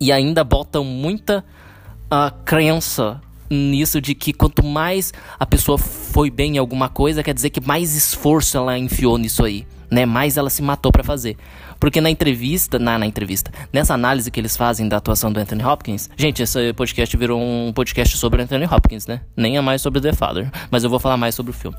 e 0.00 0.10
ainda 0.10 0.42
botam 0.42 0.82
muita 0.82 1.44
uh, 2.06 2.34
crença 2.44 3.20
nisso 3.48 4.00
de 4.00 4.12
que 4.12 4.32
quanto 4.32 4.64
mais 4.64 5.12
a 5.38 5.46
pessoa 5.46 5.78
foi 5.78 6.30
bem 6.30 6.56
em 6.56 6.58
alguma 6.58 6.88
coisa, 6.88 7.22
quer 7.22 7.34
dizer 7.34 7.50
que 7.50 7.60
mais 7.60 7.94
esforço 7.94 8.56
ela 8.56 8.76
enfiou 8.76 9.18
nisso 9.18 9.44
aí, 9.44 9.64
né? 9.88 10.04
Mais 10.04 10.36
ela 10.36 10.50
se 10.50 10.62
matou 10.62 10.90
para 10.90 11.04
fazer. 11.04 11.36
Porque 11.78 12.00
na 12.00 12.10
entrevista, 12.10 12.78
na, 12.78 12.98
na 12.98 13.06
entrevista, 13.06 13.50
nessa 13.72 13.94
análise 13.94 14.30
que 14.30 14.40
eles 14.40 14.56
fazem 14.56 14.88
da 14.88 14.96
atuação 14.96 15.32
do 15.32 15.38
Anthony 15.38 15.64
Hopkins, 15.64 16.08
gente, 16.16 16.42
esse 16.42 16.72
podcast 16.72 17.16
virou 17.16 17.40
um 17.40 17.72
podcast 17.72 18.16
sobre 18.16 18.42
Anthony 18.42 18.64
Hopkins, 18.64 19.06
né? 19.06 19.20
Nem 19.36 19.56
é 19.56 19.60
mais 19.60 19.82
sobre 19.82 20.00
The 20.00 20.12
Father, 20.12 20.50
mas 20.70 20.84
eu 20.84 20.90
vou 20.90 20.98
falar 20.98 21.16
mais 21.16 21.34
sobre 21.34 21.50
o 21.50 21.54
filme 21.54 21.76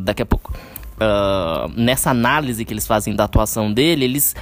daqui 0.00 0.22
a 0.22 0.26
pouco. 0.26 0.52
Uh, 0.94 1.68
nessa 1.76 2.10
análise 2.10 2.64
que 2.64 2.72
eles 2.72 2.86
fazem 2.86 3.14
da 3.14 3.24
atuação 3.24 3.72
dele, 3.72 4.04
eles 4.04 4.34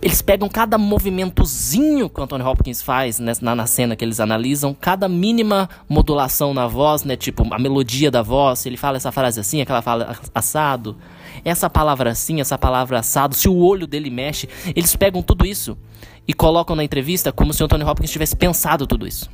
eles 0.00 0.20
pegam 0.20 0.48
cada 0.48 0.76
movimentozinho 0.76 2.08
que 2.08 2.20
o 2.20 2.22
Anthony 2.22 2.44
Hopkins 2.44 2.82
faz 2.82 3.18
né, 3.18 3.32
na, 3.40 3.54
na, 3.54 3.66
cena 3.66 3.96
que 3.96 4.04
eles 4.04 4.20
analisam, 4.20 4.76
cada 4.78 5.08
mínima 5.08 5.68
modulação 5.88 6.52
na 6.52 6.66
voz, 6.66 7.02
né? 7.02 7.16
Tipo, 7.16 7.46
a 7.52 7.58
melodia 7.58 8.10
da 8.10 8.22
voz, 8.22 8.66
ele 8.66 8.76
fala 8.76 8.98
essa 8.98 9.10
frase 9.10 9.40
assim, 9.40 9.62
aquela 9.62 9.80
fala 9.80 10.16
assado, 10.34 10.96
essa 11.46 11.70
palavra 11.70 12.10
assim, 12.10 12.40
essa 12.40 12.58
palavra 12.58 12.98
assado, 12.98 13.34
se 13.34 13.48
o 13.48 13.56
olho 13.56 13.86
dele 13.86 14.10
mexe, 14.10 14.48
eles 14.74 14.96
pegam 14.96 15.22
tudo 15.22 15.46
isso 15.46 15.78
e 16.26 16.34
colocam 16.34 16.74
na 16.74 16.82
entrevista 16.82 17.30
como 17.30 17.52
se 17.52 17.62
o 17.62 17.66
Anthony 17.66 17.84
Hopkins 17.84 18.10
tivesse 18.10 18.34
pensado 18.34 18.84
tudo 18.84 19.06
isso. 19.06 19.30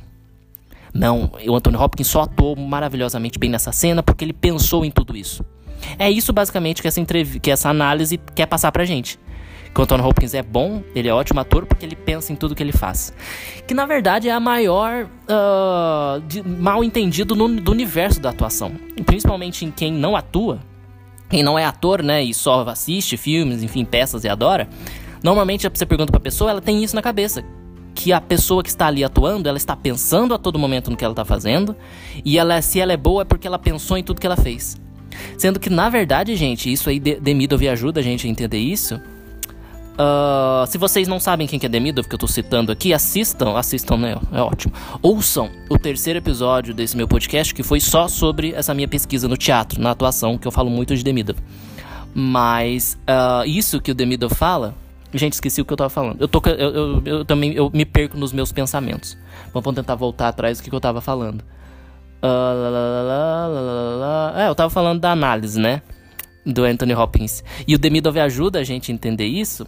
Não, 0.93 1.31
o 1.47 1.55
Anthony 1.55 1.75
Hopkins 1.75 2.07
só 2.07 2.21
atuou 2.21 2.55
maravilhosamente 2.55 3.39
bem 3.39 3.49
nessa 3.49 3.71
cena 3.71 4.03
porque 4.03 4.23
ele 4.23 4.31
pensou 4.31 4.85
em 4.85 4.91
tudo 4.91 5.17
isso. 5.17 5.43
É 5.97 6.09
isso 6.09 6.31
basicamente 6.31 6.83
que 6.83 6.87
essa, 6.87 7.01
que 7.41 7.49
essa 7.49 7.69
análise 7.69 8.19
quer 8.35 8.45
passar 8.45 8.71
pra 8.71 8.85
gente 8.85 9.17
que 9.73 9.79
o 9.79 9.83
Anthony 9.83 10.03
Hopkins 10.03 10.35
é 10.35 10.43
bom, 10.43 10.83
ele 10.93 11.07
é 11.07 11.13
ótimo 11.13 11.39
ator 11.39 11.65
porque 11.65 11.83
ele 11.83 11.95
pensa 11.95 12.31
em 12.31 12.35
tudo 12.35 12.53
que 12.53 12.61
ele 12.61 12.71
faz. 12.71 13.11
Que 13.65 13.73
na 13.73 13.87
verdade 13.87 14.29
é 14.29 14.31
a 14.31 14.39
maior 14.39 15.05
uh, 15.05 16.21
de, 16.27 16.47
mal 16.47 16.83
entendido 16.83 17.35
no, 17.35 17.47
do 17.59 17.71
universo 17.71 18.21
da 18.21 18.29
atuação. 18.29 18.71
Principalmente 19.03 19.65
em 19.65 19.71
quem 19.71 19.91
não 19.91 20.15
atua, 20.15 20.59
quem 21.33 21.41
não 21.41 21.57
é 21.57 21.65
ator, 21.65 22.03
né, 22.03 22.21
e 22.21 22.31
só 22.31 22.61
assiste 22.69 23.17
filmes, 23.17 23.63
enfim, 23.63 23.83
peças 23.83 24.23
e 24.23 24.29
adora. 24.29 24.69
Normalmente 25.23 25.67
você 25.67 25.83
pergunta 25.83 26.11
pra 26.11 26.19
pessoa, 26.19 26.51
ela 26.51 26.61
tem 26.61 26.83
isso 26.83 26.95
na 26.95 27.01
cabeça. 27.01 27.43
Que 27.95 28.13
a 28.13 28.21
pessoa 28.21 28.61
que 28.61 28.69
está 28.69 28.85
ali 28.85 29.03
atuando, 29.03 29.49
ela 29.49 29.57
está 29.57 29.75
pensando 29.75 30.35
a 30.35 30.37
todo 30.37 30.59
momento 30.59 30.91
no 30.91 30.95
que 30.95 31.03
ela 31.03 31.13
está 31.13 31.25
fazendo. 31.25 31.75
E 32.23 32.37
ela, 32.37 32.61
se 32.61 32.79
ela 32.79 32.93
é 32.93 32.97
boa, 32.97 33.23
é 33.23 33.25
porque 33.25 33.47
ela 33.47 33.57
pensou 33.57 33.97
em 33.97 34.03
tudo 34.03 34.21
que 34.21 34.27
ela 34.27 34.37
fez. 34.37 34.79
Sendo 35.35 35.59
que, 35.59 35.71
na 35.71 35.89
verdade, 35.89 36.35
gente, 36.35 36.71
isso 36.71 36.87
aí, 36.87 36.99
Demidov 36.99 37.67
ajuda 37.67 37.99
a 37.99 38.03
gente 38.03 38.27
a 38.27 38.29
entender 38.29 38.59
isso. 38.59 39.01
Uh, 39.93 40.65
se 40.65 40.77
vocês 40.79 41.07
não 41.07 41.19
sabem 41.19 41.45
quem 41.45 41.59
que 41.59 41.67
é 41.67 41.69
Demidov, 41.69 42.07
que 42.07 42.15
eu 42.15 42.19
tô 42.19 42.27
citando 42.27 42.71
aqui, 42.71 42.93
assistam, 42.93 43.55
assistam, 43.55 43.97
né? 43.97 44.17
É 44.31 44.41
ótimo. 44.41 44.73
Ouçam 45.01 45.51
o 45.69 45.77
terceiro 45.77 46.17
episódio 46.17 46.73
desse 46.73 46.97
meu 46.97 47.07
podcast, 47.07 47.53
que 47.53 47.61
foi 47.61 47.79
só 47.79 48.07
sobre 48.07 48.53
essa 48.53 48.73
minha 48.73 48.87
pesquisa 48.87 49.27
no 49.27 49.37
teatro, 49.37 49.79
na 49.79 49.91
atuação, 49.91 50.37
que 50.37 50.47
eu 50.47 50.51
falo 50.51 50.69
muito 50.69 50.95
de 50.95 51.03
Demidov. 51.03 51.37
Mas 52.13 52.97
uh, 53.03 53.45
isso 53.45 53.79
que 53.79 53.91
o 53.91 53.95
Demidov 53.95 54.33
fala, 54.33 54.73
gente, 55.13 55.33
esqueci 55.33 55.61
o 55.61 55.65
que 55.65 55.73
eu 55.73 55.77
tava 55.77 55.91
falando. 55.91 56.19
Eu, 56.19 56.27
tô, 56.27 56.41
eu, 56.47 56.73
eu, 56.73 57.01
eu 57.05 57.25
também 57.25 57.53
eu 57.53 57.69
me 57.71 57.85
perco 57.85 58.17
nos 58.17 58.33
meus 58.33 58.51
pensamentos. 58.51 59.15
Vamos 59.53 59.75
tentar 59.75 59.93
voltar 59.93 60.29
atrás 60.29 60.57
do 60.57 60.63
que, 60.63 60.71
que 60.71 60.75
eu 60.75 60.81
tava 60.81 61.01
falando. 61.01 61.41
Uh, 62.23 62.79
é, 64.39 64.47
eu 64.47 64.55
tava 64.55 64.71
falando 64.71 64.99
da 64.99 65.11
análise, 65.11 65.59
né? 65.59 65.83
Do 66.43 66.63
Anthony 66.63 66.95
Hopkins. 66.95 67.43
E 67.67 67.75
o 67.75 67.77
Demidov 67.77 68.17
ajuda 68.17 68.59
a 68.59 68.63
gente 68.63 68.91
a 68.91 68.95
entender 68.95 69.25
isso 69.25 69.67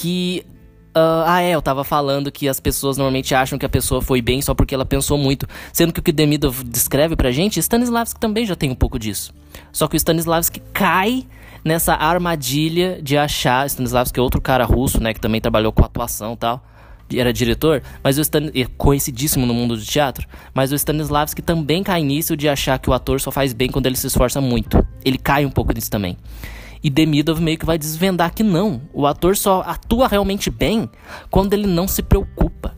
que. 0.00 0.44
Uh, 0.90 1.22
ah, 1.24 1.40
é, 1.40 1.50
eu 1.50 1.62
tava 1.62 1.84
falando 1.84 2.32
que 2.32 2.48
as 2.48 2.58
pessoas 2.58 2.96
normalmente 2.96 3.32
acham 3.32 3.56
que 3.56 3.64
a 3.64 3.68
pessoa 3.68 4.02
foi 4.02 4.20
bem 4.20 4.42
só 4.42 4.54
porque 4.54 4.74
ela 4.74 4.84
pensou 4.84 5.16
muito. 5.16 5.46
Sendo 5.72 5.92
que 5.92 6.00
o 6.00 6.02
que 6.02 6.10
Demidov 6.10 6.64
descreve 6.64 7.14
pra 7.14 7.30
gente, 7.30 7.60
Stanislavski 7.60 8.18
também 8.18 8.44
já 8.44 8.56
tem 8.56 8.70
um 8.70 8.74
pouco 8.74 8.98
disso. 8.98 9.32
Só 9.70 9.86
que 9.86 9.94
o 9.94 9.98
Stanislavski 9.98 10.60
cai 10.72 11.24
nessa 11.64 11.94
armadilha 11.94 13.00
de 13.00 13.16
achar. 13.16 13.66
Stanislavski 13.66 14.18
é 14.18 14.22
outro 14.22 14.40
cara 14.40 14.64
russo, 14.64 15.00
né, 15.00 15.14
que 15.14 15.20
também 15.20 15.40
trabalhou 15.40 15.70
com 15.70 15.84
atuação 15.84 16.32
e 16.32 16.36
tal. 16.36 16.64
Era 17.12 17.32
diretor, 17.32 17.82
mas 18.02 18.18
o 18.18 18.20
Stan... 18.20 18.50
é 18.54 18.66
conhecidíssimo 18.76 19.46
no 19.46 19.54
mundo 19.54 19.76
do 19.76 19.84
teatro. 19.84 20.26
Mas 20.54 20.72
o 20.72 20.74
Stanislavski 20.76 21.42
também 21.42 21.84
cai 21.84 22.02
nisso 22.02 22.36
de 22.36 22.48
achar 22.48 22.78
que 22.78 22.90
o 22.90 22.92
ator 22.92 23.20
só 23.20 23.30
faz 23.30 23.52
bem 23.52 23.68
quando 23.68 23.86
ele 23.86 23.96
se 23.96 24.06
esforça 24.06 24.40
muito. 24.40 24.84
Ele 25.04 25.18
cai 25.18 25.44
um 25.44 25.50
pouco 25.50 25.72
nisso 25.72 25.90
também. 25.90 26.16
E 26.82 26.88
Demidov 26.88 27.40
meio 27.40 27.58
que 27.58 27.66
vai 27.66 27.78
desvendar 27.78 28.34
que 28.34 28.42
não. 28.42 28.80
O 28.92 29.06
ator 29.06 29.36
só 29.36 29.62
atua 29.66 30.08
realmente 30.08 30.50
bem 30.50 30.88
quando 31.30 31.52
ele 31.52 31.66
não 31.66 31.86
se 31.86 32.02
preocupa. 32.02 32.74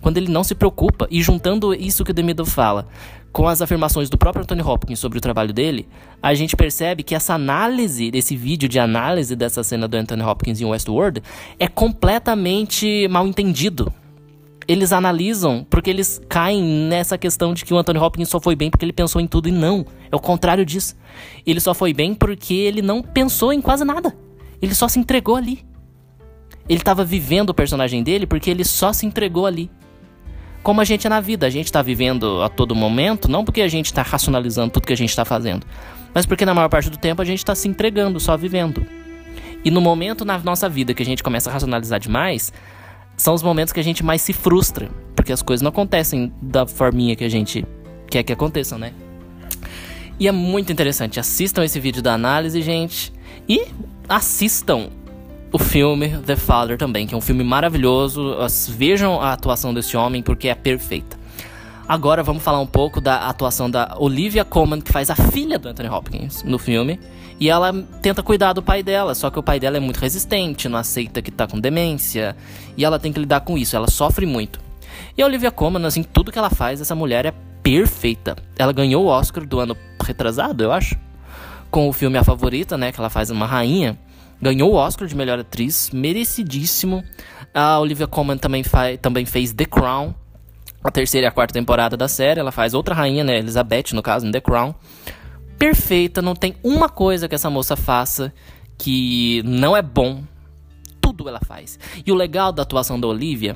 Quando 0.00 0.16
ele 0.16 0.30
não 0.30 0.44
se 0.44 0.54
preocupa. 0.54 1.06
E 1.10 1.22
juntando 1.22 1.74
isso 1.74 2.04
que 2.04 2.10
o 2.10 2.14
Demidov 2.14 2.48
fala 2.48 2.86
com 3.32 3.46
as 3.46 3.62
afirmações 3.62 4.10
do 4.10 4.18
próprio 4.18 4.42
Anthony 4.42 4.62
Hopkins 4.62 4.98
sobre 4.98 5.18
o 5.18 5.20
trabalho 5.20 5.52
dele, 5.52 5.88
a 6.22 6.34
gente 6.34 6.56
percebe 6.56 7.02
que 7.02 7.14
essa 7.14 7.34
análise, 7.34 8.10
desse 8.10 8.36
vídeo 8.36 8.68
de 8.68 8.78
análise 8.78 9.36
dessa 9.36 9.62
cena 9.62 9.86
do 9.86 9.96
Anthony 9.96 10.22
Hopkins 10.22 10.60
em 10.60 10.64
Westworld, 10.64 11.22
é 11.58 11.68
completamente 11.68 13.06
mal 13.08 13.26
entendido 13.26 13.92
eles 14.70 14.92
analisam 14.92 15.66
porque 15.68 15.90
eles 15.90 16.20
caem 16.28 16.62
nessa 16.62 17.18
questão 17.18 17.52
de 17.52 17.64
que 17.64 17.74
o 17.74 17.76
Anthony 17.76 17.98
Hopkins 17.98 18.28
só 18.28 18.38
foi 18.38 18.54
bem 18.54 18.70
porque 18.70 18.84
ele 18.84 18.92
pensou 18.92 19.20
em 19.20 19.26
tudo 19.26 19.48
e 19.48 19.50
não. 19.50 19.84
É 20.12 20.14
o 20.14 20.20
contrário 20.20 20.64
disso. 20.64 20.94
Ele 21.44 21.58
só 21.58 21.74
foi 21.74 21.92
bem 21.92 22.14
porque 22.14 22.54
ele 22.54 22.80
não 22.80 23.02
pensou 23.02 23.52
em 23.52 23.60
quase 23.60 23.84
nada. 23.84 24.16
Ele 24.62 24.72
só 24.72 24.86
se 24.86 25.00
entregou 25.00 25.34
ali. 25.34 25.64
Ele 26.68 26.78
estava 26.78 27.04
vivendo 27.04 27.50
o 27.50 27.54
personagem 27.54 28.04
dele 28.04 28.28
porque 28.28 28.48
ele 28.48 28.62
só 28.62 28.92
se 28.92 29.04
entregou 29.04 29.44
ali. 29.44 29.68
Como 30.62 30.80
a 30.80 30.84
gente 30.84 31.04
é 31.04 31.10
na 31.10 31.20
vida, 31.20 31.48
a 31.48 31.50
gente 31.50 31.66
está 31.66 31.82
vivendo 31.82 32.40
a 32.40 32.48
todo 32.48 32.72
momento, 32.72 33.28
não 33.28 33.44
porque 33.44 33.62
a 33.62 33.68
gente 33.68 33.86
está 33.86 34.02
racionalizando 34.02 34.70
tudo 34.70 34.86
que 34.86 34.92
a 34.92 34.96
gente 34.96 35.10
está 35.10 35.24
fazendo, 35.24 35.66
mas 36.14 36.26
porque 36.26 36.44
na 36.44 36.54
maior 36.54 36.68
parte 36.68 36.88
do 36.90 36.96
tempo 36.96 37.20
a 37.20 37.24
gente 37.24 37.38
está 37.38 37.56
se 37.56 37.66
entregando, 37.66 38.20
só 38.20 38.36
vivendo. 38.36 38.86
E 39.64 39.70
no 39.70 39.80
momento 39.80 40.24
na 40.24 40.38
nossa 40.38 40.68
vida 40.68 40.94
que 40.94 41.02
a 41.02 41.06
gente 41.06 41.24
começa 41.24 41.50
a 41.50 41.52
racionalizar 41.52 41.98
demais, 41.98 42.52
são 43.20 43.34
os 43.34 43.42
momentos 43.42 43.70
que 43.70 43.78
a 43.78 43.84
gente 43.84 44.02
mais 44.02 44.22
se 44.22 44.32
frustra, 44.32 44.88
porque 45.14 45.30
as 45.30 45.42
coisas 45.42 45.60
não 45.60 45.68
acontecem 45.68 46.32
da 46.40 46.66
forminha 46.66 47.14
que 47.14 47.22
a 47.22 47.28
gente 47.28 47.66
quer 48.08 48.22
que 48.22 48.32
aconteçam, 48.32 48.78
né? 48.78 48.94
E 50.18 50.26
é 50.26 50.32
muito 50.32 50.72
interessante. 50.72 51.20
Assistam 51.20 51.62
esse 51.62 51.78
vídeo 51.78 52.02
da 52.02 52.14
análise, 52.14 52.62
gente. 52.62 53.12
E 53.46 53.66
assistam 54.08 54.88
o 55.52 55.58
filme 55.58 56.16
The 56.24 56.34
Father 56.34 56.78
também, 56.78 57.06
que 57.06 57.14
é 57.14 57.16
um 57.16 57.20
filme 57.20 57.44
maravilhoso. 57.44 58.36
Vejam 58.70 59.20
a 59.20 59.34
atuação 59.34 59.74
desse 59.74 59.98
homem 59.98 60.22
porque 60.22 60.48
é 60.48 60.54
perfeita. 60.54 61.19
Agora 61.90 62.22
vamos 62.22 62.44
falar 62.44 62.60
um 62.60 62.68
pouco 62.68 63.00
da 63.00 63.26
atuação 63.26 63.68
da 63.68 63.96
Olivia 63.98 64.44
Colman, 64.44 64.80
que 64.80 64.92
faz 64.92 65.10
a 65.10 65.16
filha 65.16 65.58
do 65.58 65.68
Anthony 65.68 65.88
Hopkins 65.88 66.44
no 66.44 66.56
filme. 66.56 67.00
E 67.40 67.50
ela 67.50 67.72
tenta 68.00 68.22
cuidar 68.22 68.52
do 68.52 68.62
pai 68.62 68.80
dela, 68.80 69.12
só 69.12 69.28
que 69.28 69.40
o 69.40 69.42
pai 69.42 69.58
dela 69.58 69.76
é 69.76 69.80
muito 69.80 69.96
resistente, 69.96 70.68
não 70.68 70.78
aceita 70.78 71.20
que 71.20 71.32
tá 71.32 71.48
com 71.48 71.58
demência. 71.58 72.36
E 72.76 72.84
ela 72.84 72.96
tem 72.96 73.12
que 73.12 73.18
lidar 73.18 73.40
com 73.40 73.58
isso, 73.58 73.74
ela 73.74 73.90
sofre 73.90 74.24
muito. 74.24 74.60
E 75.18 75.20
a 75.20 75.26
Olivia 75.26 75.50
Colman, 75.50 75.84
assim, 75.84 76.04
tudo 76.04 76.30
que 76.30 76.38
ela 76.38 76.48
faz, 76.48 76.80
essa 76.80 76.94
mulher 76.94 77.26
é 77.26 77.34
perfeita. 77.60 78.36
Ela 78.56 78.72
ganhou 78.72 79.06
o 79.06 79.08
Oscar 79.08 79.44
do 79.44 79.58
ano 79.58 79.76
retrasado, 80.00 80.62
eu 80.62 80.70
acho. 80.70 80.94
Com 81.72 81.88
o 81.88 81.92
filme 81.92 82.16
A 82.16 82.22
Favorita, 82.22 82.78
né? 82.78 82.92
Que 82.92 83.00
ela 83.00 83.10
faz 83.10 83.30
uma 83.30 83.46
rainha. 83.46 83.98
Ganhou 84.40 84.74
o 84.74 84.76
Oscar 84.76 85.08
de 85.08 85.16
melhor 85.16 85.40
atriz, 85.40 85.90
merecidíssimo. 85.92 87.02
A 87.52 87.80
Olivia 87.80 88.06
Colman 88.06 88.38
também, 88.38 88.62
também 89.02 89.26
fez 89.26 89.52
The 89.52 89.64
Crown, 89.64 90.14
a 90.82 90.90
terceira 90.90 91.26
e 91.26 91.28
a 91.28 91.30
quarta 91.30 91.54
temporada 91.54 91.96
da 91.96 92.08
série. 92.08 92.40
Ela 92.40 92.52
faz 92.52 92.74
outra 92.74 92.94
rainha, 92.94 93.22
né? 93.24 93.38
Elizabeth, 93.38 93.92
no 93.92 94.02
caso, 94.02 94.26
em 94.26 94.30
The 94.30 94.40
Crown. 94.40 94.74
Perfeita, 95.58 96.22
não 96.22 96.34
tem 96.34 96.56
uma 96.62 96.88
coisa 96.88 97.28
que 97.28 97.34
essa 97.34 97.50
moça 97.50 97.76
faça 97.76 98.32
que 98.78 99.42
não 99.44 99.76
é 99.76 99.82
bom. 99.82 100.22
Tudo 101.00 101.28
ela 101.28 101.40
faz. 101.46 101.78
E 102.04 102.10
o 102.10 102.14
legal 102.14 102.50
da 102.50 102.62
atuação 102.62 102.98
da 102.98 103.06
Olivia 103.06 103.54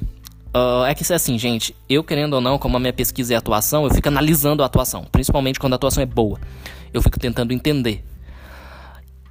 uh, 0.55 0.85
é 0.85 0.95
que, 0.95 1.11
assim, 1.13 1.39
gente, 1.39 1.75
eu 1.89 2.05
querendo 2.05 2.35
ou 2.35 2.41
não, 2.41 2.59
como 2.59 2.77
a 2.77 2.81
minha 2.81 2.93
pesquisa 2.93 3.33
é 3.33 3.37
atuação, 3.37 3.85
eu 3.85 3.91
fico 3.91 4.09
analisando 4.09 4.63
a 4.63 4.67
atuação. 4.67 5.07
Principalmente 5.11 5.59
quando 5.59 5.73
a 5.73 5.77
atuação 5.77 6.03
é 6.03 6.07
boa. 6.07 6.39
Eu 6.93 7.01
fico 7.01 7.19
tentando 7.19 7.53
entender. 7.53 8.05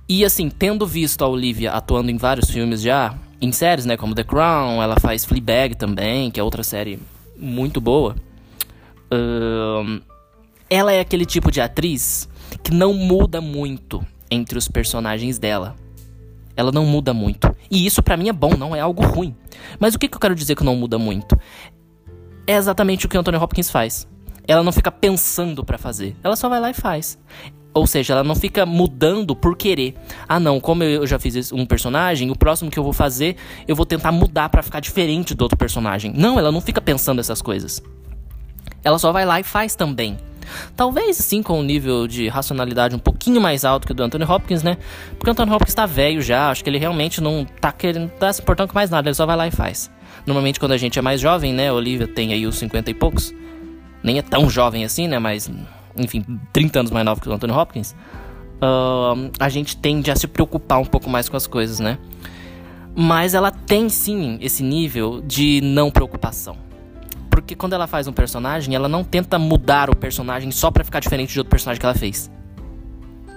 E 0.10 0.26
assim, 0.26 0.50
tendo 0.50 0.86
visto 0.86 1.24
a 1.24 1.28
Olivia 1.28 1.72
atuando 1.72 2.12
em 2.12 2.18
vários 2.18 2.50
filmes 2.50 2.82
já, 2.82 3.16
em 3.40 3.52
séries, 3.52 3.86
né, 3.86 3.96
como 3.96 4.14
The 4.14 4.24
Crown, 4.24 4.82
ela 4.82 5.00
faz 5.00 5.24
Fleabag 5.24 5.76
também, 5.76 6.30
que 6.30 6.40
é 6.40 6.44
outra 6.44 6.64
série 6.64 7.00
muito 7.38 7.80
boa. 7.82 8.16
Uh, 9.12 10.02
ela 10.70 10.92
é 10.92 11.00
aquele 11.00 11.26
tipo 11.26 11.52
de 11.52 11.62
atriz 11.62 12.28
que 12.64 12.74
não 12.74 12.94
muda 12.94 13.40
muito 13.42 14.06
entre 14.30 14.58
os 14.58 14.68
personagens 14.68 15.38
dela. 15.38 15.76
Ela 16.56 16.72
não 16.72 16.86
muda 16.86 17.14
muito. 17.14 17.56
E 17.70 17.86
isso 17.86 18.02
para 18.02 18.18
mim 18.18 18.30
é 18.30 18.34
bom, 18.34 18.56
não 18.56 18.76
é 18.76 18.80
algo 18.80 19.04
ruim. 19.06 19.36
Mas 19.80 19.96
o 19.96 20.00
que, 20.00 20.08
que 20.08 20.16
eu 20.16 20.20
quero 20.20 20.36
dizer 20.36 20.56
que 20.56 20.64
não 20.64 20.76
muda 20.76 20.98
muito? 20.98 21.38
É 22.46 22.56
exatamente 22.56 23.06
o 23.06 23.10
que 23.10 23.18
Anthony 23.18 23.38
Hopkins 23.38 23.70
faz. 23.70 24.08
Ela 24.48 24.64
não 24.64 24.72
fica 24.72 24.92
pensando 24.92 25.64
para 25.64 25.78
fazer. 25.78 26.16
Ela 26.24 26.36
só 26.36 26.50
vai 26.50 26.60
lá 26.60 26.70
e 26.70 26.74
faz. 26.74 27.18
Ou 27.74 27.88
seja, 27.88 28.14
ela 28.14 28.24
não 28.24 28.36
fica 28.36 28.66
mudando 28.66 29.36
por 29.36 29.58
querer. 29.58 29.96
Ah, 30.28 30.40
não, 30.40 30.60
como 30.60 30.84
eu 30.84 31.08
já 31.08 31.18
fiz 31.18 31.52
um 31.52 31.66
personagem, 31.66 32.30
o 32.30 32.36
próximo 32.36 32.70
que 32.70 32.78
eu 32.78 32.84
vou 32.84 32.94
fazer, 32.94 33.36
eu 33.68 33.76
vou 33.76 33.86
tentar 33.86 34.12
mudar 34.12 34.50
para 34.50 34.62
ficar 34.62 34.80
diferente 34.80 35.34
do 35.34 35.42
outro 35.42 35.58
personagem. 35.58 36.14
Não, 36.16 36.38
ela 36.38 36.52
não 36.52 36.62
fica 36.62 36.80
pensando 36.80 37.20
essas 37.20 37.42
coisas. 37.42 37.82
Ela 38.84 39.00
só 39.00 39.12
vai 39.12 39.26
lá 39.26 39.40
e 39.40 39.44
faz 39.44 39.76
também. 39.76 40.18
Talvez 40.76 41.18
sim 41.18 41.42
com 41.42 41.60
um 41.60 41.64
nível 41.64 42.08
de 42.08 42.28
racionalidade 42.28 42.96
um 42.96 43.00
pouquinho 43.00 43.42
mais 43.42 43.64
alto 43.66 43.88
que 43.88 43.94
o 43.94 43.96
do 43.96 44.04
Anthony 44.04 44.26
Hopkins, 44.26 44.62
né? 44.62 44.78
Porque 45.12 45.30
o 45.30 45.32
Anthony 45.32 45.52
Hopkins 45.52 45.74
tá 45.74 45.86
velho 45.86 46.22
já, 46.22 46.50
acho 46.52 46.64
que 46.64 46.70
ele 46.70 46.78
realmente 46.78 47.22
não 47.22 47.46
tá 47.46 47.72
querendo, 47.72 48.10
tá 48.10 48.32
se 48.32 48.42
importando 48.42 48.70
com 48.70 48.76
mais 48.76 48.90
nada, 48.90 49.08
ele 49.08 49.16
só 49.16 49.26
vai 49.26 49.36
lá 49.36 49.48
e 49.48 49.52
faz. 49.52 49.90
Normalmente 50.26 50.60
quando 50.60 50.74
a 50.74 50.78
gente 50.78 51.00
é 51.00 51.02
mais 51.02 51.20
jovem, 51.20 51.54
né? 51.54 51.70
A 51.70 51.74
Olivia 51.74 52.08
tem 52.08 52.34
aí 52.34 52.46
os 52.46 52.58
50 52.58 52.92
e 52.92 52.94
poucos. 52.94 53.34
Nem 54.04 54.20
é 54.20 54.22
tão 54.22 54.50
jovem 54.50 54.84
assim, 54.84 55.08
né? 55.08 55.18
Mas, 55.18 55.50
enfim, 55.98 56.26
30 56.52 56.80
anos 56.80 56.92
mais 56.92 57.06
nova 57.06 57.22
que 57.22 57.30
o 57.30 57.32
Anthony 57.32 57.54
Hopkins. 57.54 57.96
Uh, 58.62 59.30
a 59.40 59.50
gente 59.50 59.76
tende 59.76 60.10
a 60.10 60.16
se 60.16 60.28
preocupar 60.28 60.80
um 60.80 60.86
pouco 60.86 61.10
mais 61.10 61.28
com 61.28 61.36
as 61.36 61.46
coisas, 61.46 61.80
né? 61.80 61.98
Mas 62.96 63.34
ela 63.34 63.52
tem 63.52 63.90
sim 63.90 64.38
esse 64.42 64.64
nível 64.64 65.22
de 65.22 65.60
não 65.62 65.90
preocupação. 65.90 66.56
Porque 67.30 67.56
quando 67.56 67.74
ela 67.74 67.88
faz 67.88 68.08
um 68.08 68.14
personagem, 68.14 68.76
ela 68.76 68.88
não 68.88 69.04
tenta 69.04 69.40
mudar 69.40 69.90
o 69.90 69.96
personagem 69.96 70.52
só 70.52 70.70
para 70.70 70.84
ficar 70.84 71.00
diferente 71.00 71.34
de 71.34 71.40
outro 71.40 71.50
personagem 71.50 71.80
que 71.80 71.86
ela 71.86 71.96
fez. 71.96 72.32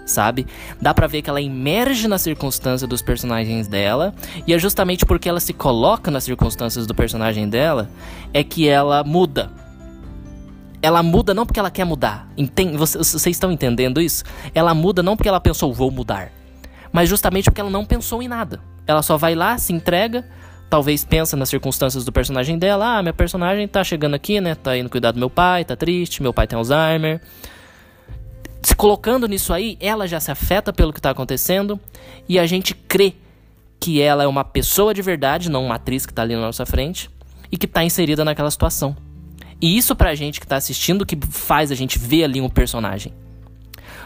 Sabe? 0.04 0.46
Dá 0.80 0.94
pra 0.94 1.06
ver 1.06 1.22
que 1.22 1.30
ela 1.30 1.40
emerge 1.40 2.06
na 2.06 2.18
circunstância 2.18 2.86
dos 2.86 3.02
personagens 3.02 3.66
dela, 3.66 4.14
e 4.46 4.52
é 4.52 4.58
justamente 4.58 5.04
porque 5.04 5.28
ela 5.28 5.40
se 5.40 5.52
coloca 5.52 6.10
nas 6.10 6.24
circunstâncias 6.24 6.86
do 6.86 6.94
personagem 6.94 7.48
dela 7.48 7.90
é 8.32 8.44
que 8.44 8.68
ela 8.68 9.02
muda. 9.02 9.50
Ela 10.82 11.02
muda 11.02 11.34
não 11.34 11.46
porque 11.46 11.58
ela 11.58 11.70
quer 11.70 11.84
mudar. 11.84 12.28
Entende? 12.36 12.76
Vocês, 12.76 13.12
vocês 13.12 13.36
estão 13.36 13.50
entendendo 13.50 14.00
isso? 14.00 14.24
Ela 14.54 14.74
muda 14.74 15.02
não 15.02 15.16
porque 15.16 15.28
ela 15.28 15.40
pensou, 15.40 15.72
vou 15.72 15.90
mudar. 15.90 16.32
Mas 16.92 17.08
justamente 17.08 17.44
porque 17.44 17.60
ela 17.60 17.70
não 17.70 17.84
pensou 17.84 18.22
em 18.22 18.28
nada. 18.28 18.60
Ela 18.86 19.02
só 19.02 19.16
vai 19.16 19.34
lá, 19.34 19.58
se 19.58 19.72
entrega, 19.72 20.24
talvez 20.70 21.04
pensa 21.04 21.36
nas 21.36 21.48
circunstâncias 21.48 22.04
do 22.04 22.12
personagem 22.12 22.58
dela. 22.58 22.98
Ah, 22.98 23.02
minha 23.02 23.12
personagem 23.12 23.66
tá 23.66 23.82
chegando 23.82 24.14
aqui, 24.14 24.40
né? 24.40 24.54
Tá 24.54 24.76
indo 24.76 24.88
cuidar 24.88 25.12
do 25.12 25.18
meu 25.18 25.30
pai, 25.30 25.64
tá 25.64 25.76
triste, 25.76 26.22
meu 26.22 26.32
pai 26.32 26.46
tem 26.46 26.56
Alzheimer. 26.56 27.20
Se 28.62 28.74
colocando 28.74 29.28
nisso 29.28 29.52
aí, 29.52 29.76
ela 29.80 30.06
já 30.08 30.18
se 30.18 30.30
afeta 30.30 30.72
pelo 30.72 30.92
que 30.92 31.00
tá 31.00 31.10
acontecendo 31.10 31.78
e 32.28 32.38
a 32.38 32.46
gente 32.46 32.74
crê 32.74 33.14
que 33.78 34.00
ela 34.00 34.24
é 34.24 34.26
uma 34.26 34.44
pessoa 34.44 34.92
de 34.92 35.02
verdade, 35.02 35.50
não 35.50 35.66
uma 35.66 35.76
atriz 35.76 36.06
que 36.06 36.12
tá 36.12 36.22
ali 36.22 36.34
na 36.34 36.40
nossa 36.40 36.66
frente 36.66 37.10
e 37.50 37.56
que 37.56 37.66
tá 37.66 37.84
inserida 37.84 38.24
naquela 38.24 38.50
situação. 38.50 38.96
E 39.60 39.76
isso 39.76 39.96
pra 39.96 40.14
gente 40.14 40.40
que 40.40 40.46
tá 40.46 40.56
assistindo 40.56 41.06
que 41.06 41.18
faz 41.30 41.72
a 41.72 41.74
gente 41.74 41.98
ver 41.98 42.24
ali 42.24 42.40
um 42.40 42.48
personagem. 42.48 43.12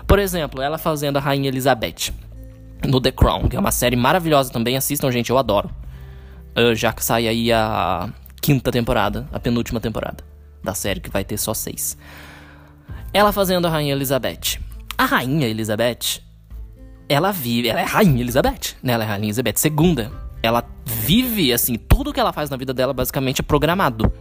Por 0.07 0.19
exemplo, 0.19 0.63
ela 0.63 0.79
fazendo 0.79 1.17
a 1.17 1.21
Rainha 1.21 1.49
Elizabeth 1.49 2.13
no 2.87 3.01
The 3.01 3.13
Crown, 3.13 3.49
que 3.49 3.57
é 3.57 3.61
uma 3.61 3.73
série 3.73 3.97
maravilhosa 3.97 4.53
também. 4.53 4.77
Assistam, 4.77 5.11
gente, 5.11 5.31
eu 5.31 5.39
adoro. 5.39 5.71
Uh, 6.57 6.75
já 6.75 6.93
que 6.93 7.05
sai 7.05 7.29
aí 7.29 7.53
a 7.53 8.09
quinta 8.41 8.73
temporada, 8.73 9.29
a 9.33 9.39
penúltima 9.39 9.81
temporada 9.81 10.25
da 10.63 10.75
série, 10.75 11.01
que 11.01 11.11
vai 11.11 11.25
ter 11.25 11.39
só 11.39 11.55
seis. 11.55 11.97
Ela 13.13 13.33
fazendo 13.33 13.67
a 13.67 13.71
Rainha 13.71 13.93
Elizabeth. 13.93 14.59
A 14.97 15.05
Rainha 15.05 15.47
Elizabeth, 15.49 16.21
ela 17.09 17.33
vive. 17.33 17.69
Ela 17.69 17.81
é 17.81 17.85
Rainha 17.85 18.21
Elizabeth, 18.21 18.77
né? 18.83 18.93
Ela 18.93 19.05
é 19.05 19.07
Rainha 19.07 19.27
Elizabeth 19.27 19.55
II. 19.65 20.09
Ela 20.43 20.65
vive, 20.85 21.53
assim, 21.53 21.75
tudo 21.77 22.13
que 22.13 22.21
ela 22.21 22.33
faz 22.33 22.49
na 22.51 22.57
vida 22.57 22.73
dela 22.73 22.93
basicamente 22.93 23.41
é 23.41 23.43
programado. 23.43 24.13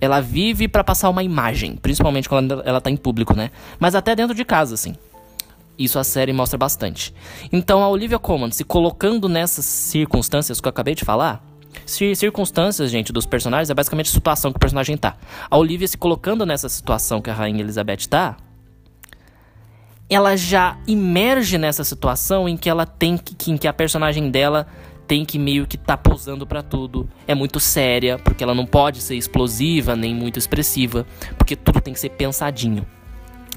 Ela 0.00 0.20
vive 0.20 0.68
para 0.68 0.84
passar 0.84 1.08
uma 1.08 1.22
imagem, 1.22 1.76
principalmente 1.76 2.28
quando 2.28 2.62
ela 2.64 2.80
tá 2.80 2.90
em 2.90 2.96
público, 2.96 3.34
né? 3.34 3.50
Mas 3.78 3.94
até 3.94 4.14
dentro 4.14 4.34
de 4.34 4.44
casa, 4.44 4.74
assim. 4.74 4.94
Isso 5.78 5.98
a 5.98 6.04
série 6.04 6.32
mostra 6.32 6.56
bastante. 6.56 7.14
Então 7.52 7.82
a 7.82 7.88
Olivia 7.88 8.18
Colman 8.18 8.50
se 8.50 8.64
colocando 8.64 9.28
nessas 9.28 9.64
circunstâncias 9.64 10.60
que 10.60 10.66
eu 10.66 10.70
acabei 10.70 10.94
de 10.94 11.04
falar. 11.04 11.44
Circunstâncias, 11.84 12.90
gente, 12.90 13.12
dos 13.12 13.26
personagens 13.26 13.68
é 13.68 13.74
basicamente 13.74 14.08
a 14.08 14.12
situação 14.12 14.50
que 14.50 14.56
o 14.56 14.60
personagem 14.60 14.96
tá. 14.96 15.16
A 15.50 15.56
Olivia 15.58 15.86
se 15.86 15.98
colocando 15.98 16.46
nessa 16.46 16.68
situação 16.68 17.20
que 17.20 17.28
a 17.28 17.34
Rainha 17.34 17.60
Elizabeth 17.60 18.08
tá. 18.08 18.36
Ela 20.08 20.36
já 20.36 20.78
emerge 20.86 21.58
nessa 21.58 21.84
situação 21.84 22.48
em 22.48 22.56
que 22.56 22.70
ela 22.70 22.86
tem 22.86 23.18
que. 23.18 23.50
em 23.50 23.56
que 23.56 23.68
a 23.68 23.72
personagem 23.72 24.30
dela 24.30 24.66
tem 25.06 25.24
que 25.24 25.38
meio 25.38 25.66
que 25.66 25.76
tá 25.76 25.96
posando 25.96 26.46
para 26.46 26.62
tudo. 26.62 27.08
É 27.26 27.34
muito 27.34 27.60
séria, 27.60 28.18
porque 28.18 28.42
ela 28.42 28.54
não 28.54 28.66
pode 28.66 29.00
ser 29.00 29.14
explosiva 29.16 29.94
nem 29.94 30.14
muito 30.14 30.38
expressiva, 30.38 31.06
porque 31.38 31.54
tudo 31.54 31.80
tem 31.80 31.94
que 31.94 32.00
ser 32.00 32.10
pensadinho. 32.10 32.86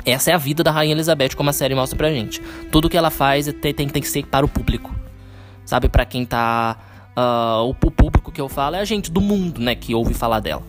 Essa 0.05 0.31
é 0.31 0.33
a 0.33 0.38
vida 0.38 0.63
da 0.63 0.71
Rainha 0.71 0.93
Elizabeth, 0.93 1.35
como 1.35 1.49
a 1.49 1.53
série 1.53 1.75
mostra 1.75 1.97
pra 1.97 2.09
gente. 2.09 2.41
Tudo 2.71 2.89
que 2.89 2.97
ela 2.97 3.09
faz 3.09 3.47
é 3.47 3.51
tem, 3.51 3.73
tem, 3.73 3.88
tem 3.88 4.01
que 4.01 4.07
ser 4.07 4.25
para 4.25 4.45
o 4.45 4.49
público. 4.49 4.95
Sabe, 5.65 5.89
para 5.89 6.05
quem 6.05 6.25
tá. 6.25 6.77
Uh, 7.17 7.65
o, 7.65 7.69
o 7.69 7.91
público 7.91 8.31
que 8.31 8.39
eu 8.39 8.47
falo 8.47 8.75
é 8.75 8.79
a 8.79 8.85
gente 8.85 9.12
do 9.12 9.19
mundo, 9.19 9.59
né, 9.59 9.75
que 9.75 9.93
ouve 9.93 10.13
falar 10.13 10.39
dela. 10.39 10.63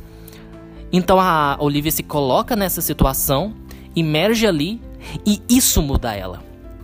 Então 0.93 1.21
a 1.21 1.57
Olivia 1.61 1.93
se 1.93 2.03
coloca 2.03 2.57
nessa 2.57 2.81
situação, 2.81 3.55
emerge 3.95 4.47
ali, 4.47 4.81
e 5.25 5.41
isso 5.49 5.81
muda 5.81 6.15
ela. 6.15 6.43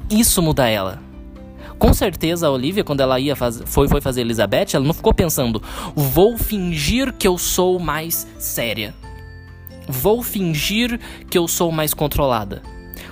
Isso 0.09 0.40
muda 0.40 0.68
ela. 0.68 1.02
Com 1.78 1.92
certeza 1.92 2.46
a 2.46 2.50
Olivia, 2.50 2.82
quando 2.82 3.00
ela 3.00 3.20
ia 3.20 3.36
faz... 3.36 3.62
foi, 3.66 3.88
foi 3.88 4.00
fazer 4.00 4.22
Elizabeth, 4.22 4.68
ela 4.74 4.84
não 4.84 4.94
ficou 4.94 5.12
pensando, 5.12 5.62
vou 5.94 6.38
fingir 6.38 7.12
que 7.12 7.28
eu 7.28 7.36
sou 7.36 7.78
mais 7.78 8.26
séria. 8.38 8.94
Vou 9.88 10.22
fingir 10.22 10.98
que 11.30 11.38
eu 11.38 11.46
sou 11.46 11.70
mais 11.70 11.94
controlada. 11.94 12.62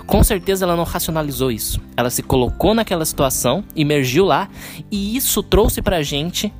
Com 0.05 0.23
certeza 0.23 0.65
ela 0.65 0.75
não 0.75 0.83
racionalizou 0.83 1.51
isso. 1.51 1.79
Ela 1.95 2.09
se 2.09 2.21
colocou 2.21 2.73
naquela 2.73 3.05
situação, 3.05 3.63
emergiu 3.75 4.25
lá, 4.25 4.49
e 4.91 5.15
isso 5.15 5.41
trouxe 5.41 5.81
pra 5.81 6.03
gente 6.03 6.53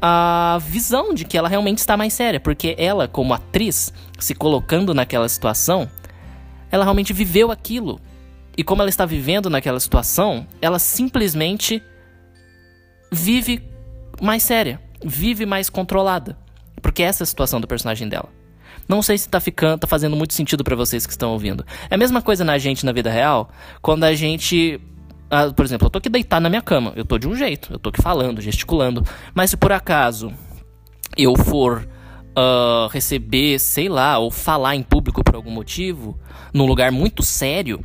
a 0.00 0.58
visão 0.60 1.14
de 1.14 1.24
que 1.24 1.38
ela 1.38 1.48
realmente 1.48 1.78
está 1.78 1.96
mais 1.96 2.12
séria, 2.12 2.40
porque 2.40 2.74
ela, 2.78 3.06
como 3.06 3.34
atriz, 3.34 3.92
se 4.18 4.34
colocando 4.34 4.92
naquela 4.92 5.28
situação, 5.28 5.88
ela 6.70 6.84
realmente 6.84 7.12
viveu 7.12 7.50
aquilo. 7.50 8.00
E 8.56 8.62
como 8.62 8.82
ela 8.82 8.88
está 8.88 9.06
vivendo 9.06 9.48
naquela 9.48 9.80
situação, 9.80 10.46
ela 10.60 10.78
simplesmente 10.78 11.82
vive 13.10 13.62
mais 14.20 14.42
séria, 14.42 14.80
vive 15.04 15.46
mais 15.46 15.70
controlada, 15.70 16.38
porque 16.80 17.02
essa 17.02 17.22
é 17.22 17.24
a 17.24 17.26
situação 17.26 17.60
do 17.60 17.66
personagem 17.66 18.08
dela. 18.08 18.28
Não 18.88 19.00
sei 19.00 19.16
se 19.16 19.28
tá 19.28 19.40
ficando, 19.40 19.80
tá 19.80 19.86
fazendo 19.86 20.16
muito 20.16 20.34
sentido 20.34 20.64
para 20.64 20.76
vocês 20.76 21.06
que 21.06 21.12
estão 21.12 21.32
ouvindo. 21.32 21.64
É 21.88 21.94
a 21.94 21.98
mesma 21.98 22.20
coisa 22.20 22.44
na 22.44 22.58
gente 22.58 22.84
na 22.84 22.92
vida 22.92 23.10
real, 23.10 23.50
quando 23.80 24.04
a 24.04 24.14
gente 24.14 24.80
ah, 25.30 25.50
por 25.50 25.64
exemplo, 25.64 25.86
eu 25.86 25.90
tô 25.90 25.98
aqui 25.98 26.10
deitado 26.10 26.42
na 26.42 26.50
minha 26.50 26.60
cama, 26.60 26.92
eu 26.94 27.06
tô 27.06 27.16
de 27.16 27.26
um 27.26 27.34
jeito, 27.34 27.72
eu 27.72 27.78
tô 27.78 27.88
aqui 27.88 28.02
falando, 28.02 28.42
gesticulando, 28.42 29.02
mas 29.34 29.48
se 29.48 29.56
por 29.56 29.72
acaso 29.72 30.30
eu 31.16 31.34
for 31.34 31.88
uh, 32.36 32.86
receber, 32.88 33.58
sei 33.58 33.88
lá, 33.88 34.18
ou 34.18 34.30
falar 34.30 34.76
em 34.76 34.82
público 34.82 35.24
por 35.24 35.34
algum 35.34 35.50
motivo, 35.50 36.18
num 36.52 36.66
lugar 36.66 36.92
muito 36.92 37.22
sério, 37.22 37.82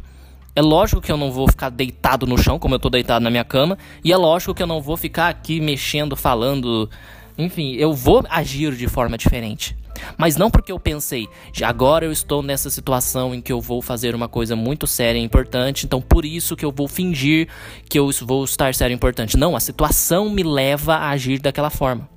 é 0.57 0.61
lógico 0.61 0.99
que 0.99 1.11
eu 1.11 1.17
não 1.17 1.31
vou 1.31 1.47
ficar 1.47 1.69
deitado 1.69 2.25
no 2.25 2.35
chão, 2.35 2.57
como 2.57 2.73
eu 2.73 2.79
tô 2.79 2.89
deitado 2.89 3.21
na 3.21 3.29
minha 3.29 3.43
cama, 3.43 3.77
e 4.03 4.11
é 4.11 4.17
lógico 4.17 4.55
que 4.55 4.63
eu 4.63 4.65
não 4.65 4.81
vou 4.81 4.97
ficar 4.97 5.27
aqui 5.29 5.61
mexendo, 5.61 6.15
falando. 6.15 6.89
Enfim, 7.37 7.75
eu 7.75 7.93
vou 7.93 8.25
agir 8.27 8.75
de 8.75 8.87
forma 8.87 9.19
diferente. 9.19 9.77
Mas 10.17 10.35
não 10.35 10.49
porque 10.49 10.71
eu 10.71 10.79
pensei, 10.79 11.27
agora 11.63 12.05
eu 12.05 12.11
estou 12.11 12.41
nessa 12.41 12.71
situação 12.71 13.35
em 13.35 13.41
que 13.41 13.53
eu 13.53 13.61
vou 13.61 13.83
fazer 13.83 14.15
uma 14.15 14.27
coisa 14.27 14.55
muito 14.55 14.87
séria 14.87 15.19
e 15.19 15.23
importante, 15.23 15.85
então 15.85 16.01
por 16.01 16.25
isso 16.25 16.55
que 16.55 16.65
eu 16.65 16.71
vou 16.71 16.87
fingir 16.87 17.47
que 17.87 17.99
eu 17.99 18.09
vou 18.23 18.43
estar 18.43 18.73
sério 18.73 18.93
e 18.93 18.95
importante. 18.95 19.37
Não, 19.37 19.55
a 19.55 19.59
situação 19.59 20.27
me 20.27 20.41
leva 20.41 20.95
a 20.95 21.09
agir 21.09 21.39
daquela 21.39 21.69
forma. 21.69 22.16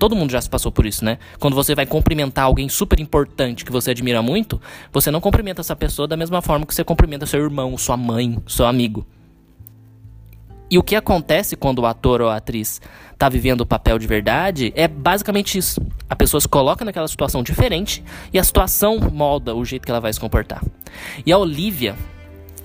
Todo 0.00 0.16
mundo 0.16 0.30
já 0.30 0.40
se 0.40 0.48
passou 0.48 0.72
por 0.72 0.86
isso, 0.86 1.04
né? 1.04 1.18
Quando 1.38 1.54
você 1.54 1.74
vai 1.74 1.84
cumprimentar 1.84 2.46
alguém 2.46 2.70
super 2.70 2.98
importante 2.98 3.66
que 3.66 3.70
você 3.70 3.90
admira 3.90 4.22
muito, 4.22 4.58
você 4.90 5.10
não 5.10 5.20
cumprimenta 5.20 5.60
essa 5.60 5.76
pessoa 5.76 6.08
da 6.08 6.16
mesma 6.16 6.40
forma 6.40 6.64
que 6.64 6.74
você 6.74 6.82
cumprimenta 6.82 7.26
seu 7.26 7.38
irmão, 7.38 7.76
sua 7.76 7.98
mãe, 7.98 8.38
seu 8.46 8.64
amigo. 8.64 9.06
E 10.70 10.78
o 10.78 10.82
que 10.82 10.96
acontece 10.96 11.54
quando 11.54 11.80
o 11.80 11.86
ator 11.86 12.22
ou 12.22 12.30
a 12.30 12.36
atriz 12.36 12.80
está 13.12 13.28
vivendo 13.28 13.60
o 13.60 13.66
papel 13.66 13.98
de 13.98 14.06
verdade 14.06 14.72
é 14.74 14.88
basicamente 14.88 15.58
isso. 15.58 15.82
A 16.08 16.16
pessoa 16.16 16.40
se 16.40 16.48
coloca 16.48 16.82
naquela 16.82 17.06
situação 17.06 17.42
diferente 17.42 18.02
e 18.32 18.38
a 18.38 18.44
situação 18.44 18.98
molda 19.12 19.54
o 19.54 19.62
jeito 19.66 19.84
que 19.84 19.90
ela 19.90 20.00
vai 20.00 20.14
se 20.14 20.18
comportar. 20.18 20.64
E 21.26 21.30
a 21.30 21.36
Olivia, 21.36 21.94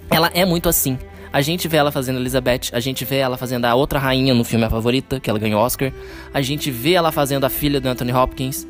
ela 0.10 0.32
é 0.34 0.46
muito 0.46 0.70
assim. 0.70 0.98
A 1.36 1.42
gente 1.42 1.68
vê 1.68 1.76
ela 1.76 1.92
fazendo 1.92 2.18
Elizabeth, 2.20 2.70
a 2.72 2.80
gente 2.80 3.04
vê 3.04 3.18
ela 3.18 3.36
fazendo 3.36 3.66
a 3.66 3.76
outra 3.76 4.00
rainha 4.00 4.34
no 4.34 4.46
filme 4.46 4.64
A 4.64 4.70
Favorita, 4.70 5.20
que 5.20 5.30
ela 5.30 5.38
ganhou 5.38 5.62
Oscar. 5.62 5.92
A 6.34 6.42
gente 6.42 6.72
vê 6.72 6.94
ela 6.94 7.12
fazendo 7.12 7.44
a 7.44 7.50
filha 7.50 7.82
do 7.82 7.90
Anthony 7.90 8.14
Hopkins, 8.14 8.64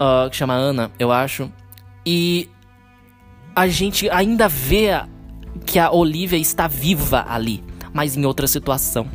uh, 0.00 0.30
que 0.30 0.36
chama 0.36 0.54
Anna, 0.54 0.90
eu 0.98 1.12
acho. 1.12 1.52
E 2.06 2.48
a 3.54 3.68
gente 3.68 4.08
ainda 4.08 4.48
vê 4.48 5.02
que 5.66 5.78
a 5.78 5.90
Olivia 5.90 6.38
está 6.38 6.66
viva 6.66 7.26
ali 7.28 7.62
mas 7.92 8.16
em 8.16 8.24
outra 8.24 8.46
situação. 8.46 9.06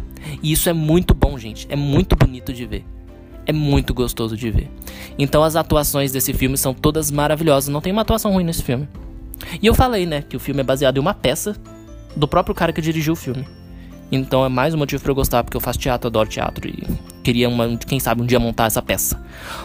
E 0.44 0.52
isso 0.52 0.70
é 0.70 0.74
muito 0.74 1.13
bom, 1.13 1.38
gente. 1.38 1.66
É 1.70 1.76
muito 1.76 2.16
bonito 2.16 2.54
de 2.54 2.66
ver. 2.66 2.86
É 3.46 3.54
muito 3.54 3.94
gostoso 3.94 4.36
de 4.36 4.52
ver. 4.52 4.70
Então 5.18 5.44
as 5.44 5.56
atuações 5.56 6.12
desse 6.12 6.34
filme 6.34 6.58
são 6.58 6.74
todas 6.74 7.10
maravilhosas. 7.10 7.70
Não 7.70 7.82
tem 7.82 7.92
uma 7.92 8.02
atuação 8.02 8.34
ruim 8.34 8.44
nesse 8.44 8.63
filme. 8.63 8.88
E 9.62 9.66
eu 9.66 9.74
falei, 9.74 10.06
né, 10.06 10.22
que 10.22 10.36
o 10.36 10.40
filme 10.40 10.62
é 10.62 10.63
baseado 10.63 10.98
em 10.98 11.00
uma 11.00 11.13
peça 11.13 11.56
do 12.17 12.27
próprio 12.27 12.56
cara 12.56 12.73
que 12.73 12.82
dirigiu 12.82 13.13
o 13.13 13.15
filme. 13.15 13.47
Então 14.12 14.43
é 14.43 14.49
mais 14.49 14.73
um 14.73 14.77
motivo 14.77 15.01
para 15.01 15.12
eu 15.12 15.15
gostar, 15.15 15.43
porque 15.43 15.56
eu 15.56 15.62
faço 15.62 15.77
teatro, 15.77 16.08
adoro 16.08 16.30
teatro 16.30 16.67
e 16.67 16.84
queria, 17.23 17.47
uma, 17.49 17.77
quem 17.77 17.99
sabe, 17.99 18.21
um 18.21 18.25
dia 18.25 18.39
montar 18.39 18.65
essa 18.65 18.82
peça. 18.82 19.21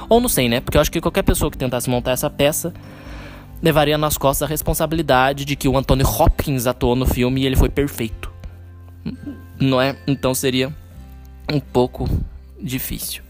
Ou 0.08 0.20
não 0.20 0.28
sei, 0.28 0.48
né? 0.48 0.60
Porque 0.60 0.76
eu 0.76 0.80
acho 0.80 0.90
que 0.90 1.00
qualquer 1.00 1.22
pessoa 1.22 1.50
que 1.50 1.56
tentasse 1.56 1.88
montar 1.88 2.10
essa 2.10 2.28
peça 2.28 2.74
levaria 3.62 3.96
nas 3.96 4.18
costas 4.18 4.46
a 4.46 4.50
responsabilidade 4.50 5.44
de 5.44 5.54
que 5.54 5.68
o 5.68 5.78
Anthony 5.78 6.02
Hopkins 6.02 6.66
atuou 6.66 6.96
no 6.96 7.06
filme 7.06 7.42
e 7.42 7.46
ele 7.46 7.56
foi 7.56 7.68
perfeito. 7.68 8.30
Não 9.60 9.80
é? 9.80 9.96
Então 10.06 10.34
seria 10.34 10.74
um 11.50 11.60
pouco 11.60 12.08
difícil. 12.60 13.22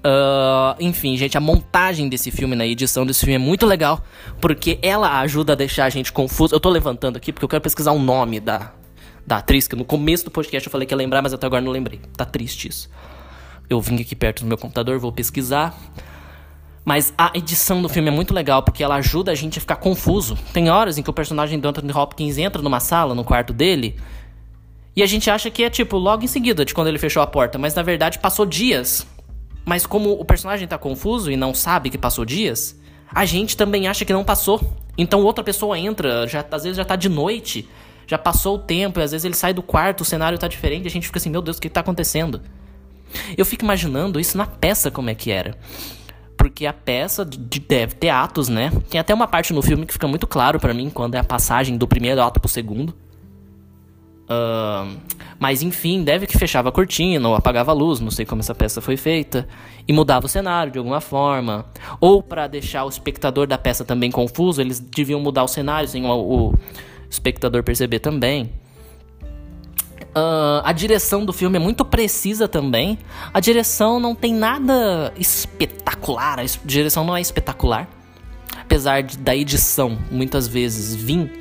Uh, 0.00 0.74
enfim, 0.80 1.14
gente, 1.16 1.36
a 1.36 1.40
montagem 1.40 2.08
desse 2.08 2.30
filme, 2.30 2.56
na 2.56 2.66
edição 2.66 3.04
desse 3.04 3.20
filme 3.20 3.34
é 3.34 3.38
muito 3.38 3.66
legal, 3.66 4.02
porque 4.40 4.78
ela 4.80 5.20
ajuda 5.20 5.52
a 5.52 5.56
deixar 5.56 5.84
a 5.84 5.90
gente 5.90 6.12
confuso. 6.12 6.54
Eu 6.54 6.60
tô 6.60 6.70
levantando 6.70 7.16
aqui 7.16 7.32
porque 7.32 7.44
eu 7.44 7.48
quero 7.48 7.62
pesquisar 7.62 7.92
o 7.92 7.98
nome 7.98 8.40
da, 8.40 8.72
da 9.26 9.38
atriz, 9.38 9.68
que 9.68 9.76
no 9.76 9.84
começo 9.84 10.24
do 10.24 10.30
podcast 10.30 10.66
eu 10.66 10.72
falei 10.72 10.86
que 10.86 10.94
ia 10.94 10.98
lembrar, 10.98 11.20
mas 11.20 11.34
até 11.34 11.46
agora 11.46 11.62
não 11.62 11.70
lembrei. 11.70 12.00
Tá 12.16 12.24
triste 12.24 12.68
isso. 12.68 12.88
Eu 13.68 13.80
vim 13.80 14.00
aqui 14.00 14.16
perto 14.16 14.40
do 14.40 14.46
meu 14.46 14.56
computador, 14.56 14.98
vou 14.98 15.12
pesquisar. 15.12 15.78
Mas 16.82 17.12
a 17.16 17.30
edição 17.34 17.82
do 17.82 17.88
filme 17.88 18.08
é 18.08 18.10
muito 18.10 18.32
legal 18.32 18.62
porque 18.62 18.82
ela 18.82 18.96
ajuda 18.96 19.30
a 19.30 19.34
gente 19.34 19.58
a 19.58 19.60
ficar 19.60 19.76
confuso. 19.76 20.36
Tem 20.52 20.70
horas 20.70 20.96
em 20.96 21.02
que 21.02 21.10
o 21.10 21.12
personagem 21.12 21.60
do 21.60 21.68
Anthony 21.68 21.92
Hopkins 21.92 22.38
entra 22.38 22.62
numa 22.62 22.80
sala, 22.80 23.14
no 23.14 23.22
quarto 23.22 23.52
dele, 23.52 23.96
e 24.96 25.02
a 25.02 25.06
gente 25.06 25.30
acha 25.30 25.50
que 25.50 25.62
é 25.62 25.70
tipo 25.70 25.96
logo 25.98 26.24
em 26.24 26.26
seguida 26.26 26.64
de 26.64 26.74
quando 26.74 26.88
ele 26.88 26.98
fechou 26.98 27.22
a 27.22 27.26
porta, 27.26 27.58
mas 27.58 27.74
na 27.74 27.82
verdade 27.82 28.18
passou 28.18 28.44
dias. 28.44 29.06
Mas 29.64 29.86
como 29.86 30.12
o 30.12 30.24
personagem 30.24 30.66
tá 30.66 30.78
confuso 30.78 31.30
e 31.30 31.36
não 31.36 31.54
sabe 31.54 31.90
que 31.90 31.98
passou 31.98 32.24
dias, 32.24 32.78
a 33.12 33.24
gente 33.24 33.56
também 33.56 33.88
acha 33.88 34.04
que 34.04 34.12
não 34.12 34.24
passou. 34.24 34.60
Então 34.96 35.22
outra 35.22 35.44
pessoa 35.44 35.78
entra, 35.78 36.26
já, 36.26 36.44
às 36.50 36.62
vezes 36.62 36.76
já 36.76 36.84
tá 36.84 36.96
de 36.96 37.08
noite, 37.08 37.68
já 38.06 38.18
passou 38.18 38.56
o 38.56 38.58
tempo, 38.58 38.98
e 38.98 39.02
às 39.02 39.12
vezes 39.12 39.24
ele 39.24 39.34
sai 39.34 39.54
do 39.54 39.62
quarto, 39.62 40.00
o 40.00 40.04
cenário 40.04 40.38
tá 40.38 40.48
diferente, 40.48 40.84
e 40.84 40.88
a 40.88 40.90
gente 40.90 41.06
fica 41.06 41.18
assim, 41.18 41.30
meu 41.30 41.40
Deus, 41.40 41.58
o 41.58 41.60
que 41.60 41.68
tá 41.68 41.80
acontecendo? 41.80 42.40
Eu 43.36 43.44
fico 43.44 43.64
imaginando 43.64 44.20
isso 44.20 44.36
na 44.36 44.46
peça 44.46 44.90
como 44.90 45.10
é 45.10 45.14
que 45.14 45.30
era. 45.30 45.56
Porque 46.36 46.64
a 46.64 46.72
peça 46.72 47.24
deve 47.24 47.94
ter 47.94 48.08
atos, 48.08 48.48
né? 48.48 48.72
Tem 48.88 49.00
até 49.00 49.12
uma 49.12 49.28
parte 49.28 49.52
no 49.52 49.60
filme 49.60 49.84
que 49.84 49.92
fica 49.92 50.08
muito 50.08 50.26
claro 50.26 50.58
para 50.58 50.72
mim 50.72 50.88
quando 50.88 51.14
é 51.14 51.18
a 51.18 51.24
passagem 51.24 51.76
do 51.76 51.86
primeiro 51.86 52.22
ato 52.22 52.40
pro 52.40 52.48
segundo. 52.48 52.94
Uh, 54.30 54.96
mas 55.40 55.60
enfim, 55.60 56.04
deve 56.04 56.24
que 56.24 56.38
fechava 56.38 56.68
a 56.68 56.72
cortina 56.72 57.28
ou 57.28 57.34
apagava 57.34 57.72
a 57.72 57.74
luz, 57.74 57.98
não 57.98 58.12
sei 58.12 58.24
como 58.24 58.40
essa 58.40 58.54
peça 58.54 58.80
foi 58.80 58.96
feita, 58.96 59.48
e 59.88 59.92
mudava 59.92 60.26
o 60.26 60.28
cenário 60.28 60.70
de 60.70 60.78
alguma 60.78 61.00
forma. 61.00 61.66
Ou 62.00 62.22
para 62.22 62.46
deixar 62.46 62.84
o 62.84 62.88
espectador 62.88 63.48
da 63.48 63.58
peça 63.58 63.84
também 63.84 64.10
confuso, 64.10 64.60
eles 64.60 64.78
deviam 64.78 65.18
mudar 65.18 65.42
o 65.42 65.48
cenário 65.48 65.88
sem 65.88 66.06
o, 66.06 66.10
o 66.10 66.54
espectador 67.10 67.64
perceber 67.64 67.98
também. 67.98 68.52
Uh, 70.10 70.62
a 70.64 70.72
direção 70.72 71.24
do 71.24 71.32
filme 71.32 71.56
é 71.56 71.60
muito 71.60 71.84
precisa 71.84 72.46
também. 72.46 72.98
A 73.34 73.40
direção 73.40 73.98
não 73.98 74.14
tem 74.14 74.32
nada 74.32 75.12
espetacular, 75.16 76.38
a 76.38 76.44
direção 76.64 77.04
não 77.04 77.16
é 77.16 77.20
espetacular. 77.20 77.88
Apesar 78.60 79.02
de, 79.02 79.18
da 79.18 79.34
edição 79.34 79.98
muitas 80.10 80.46
vezes 80.46 80.94
vir 80.94 81.39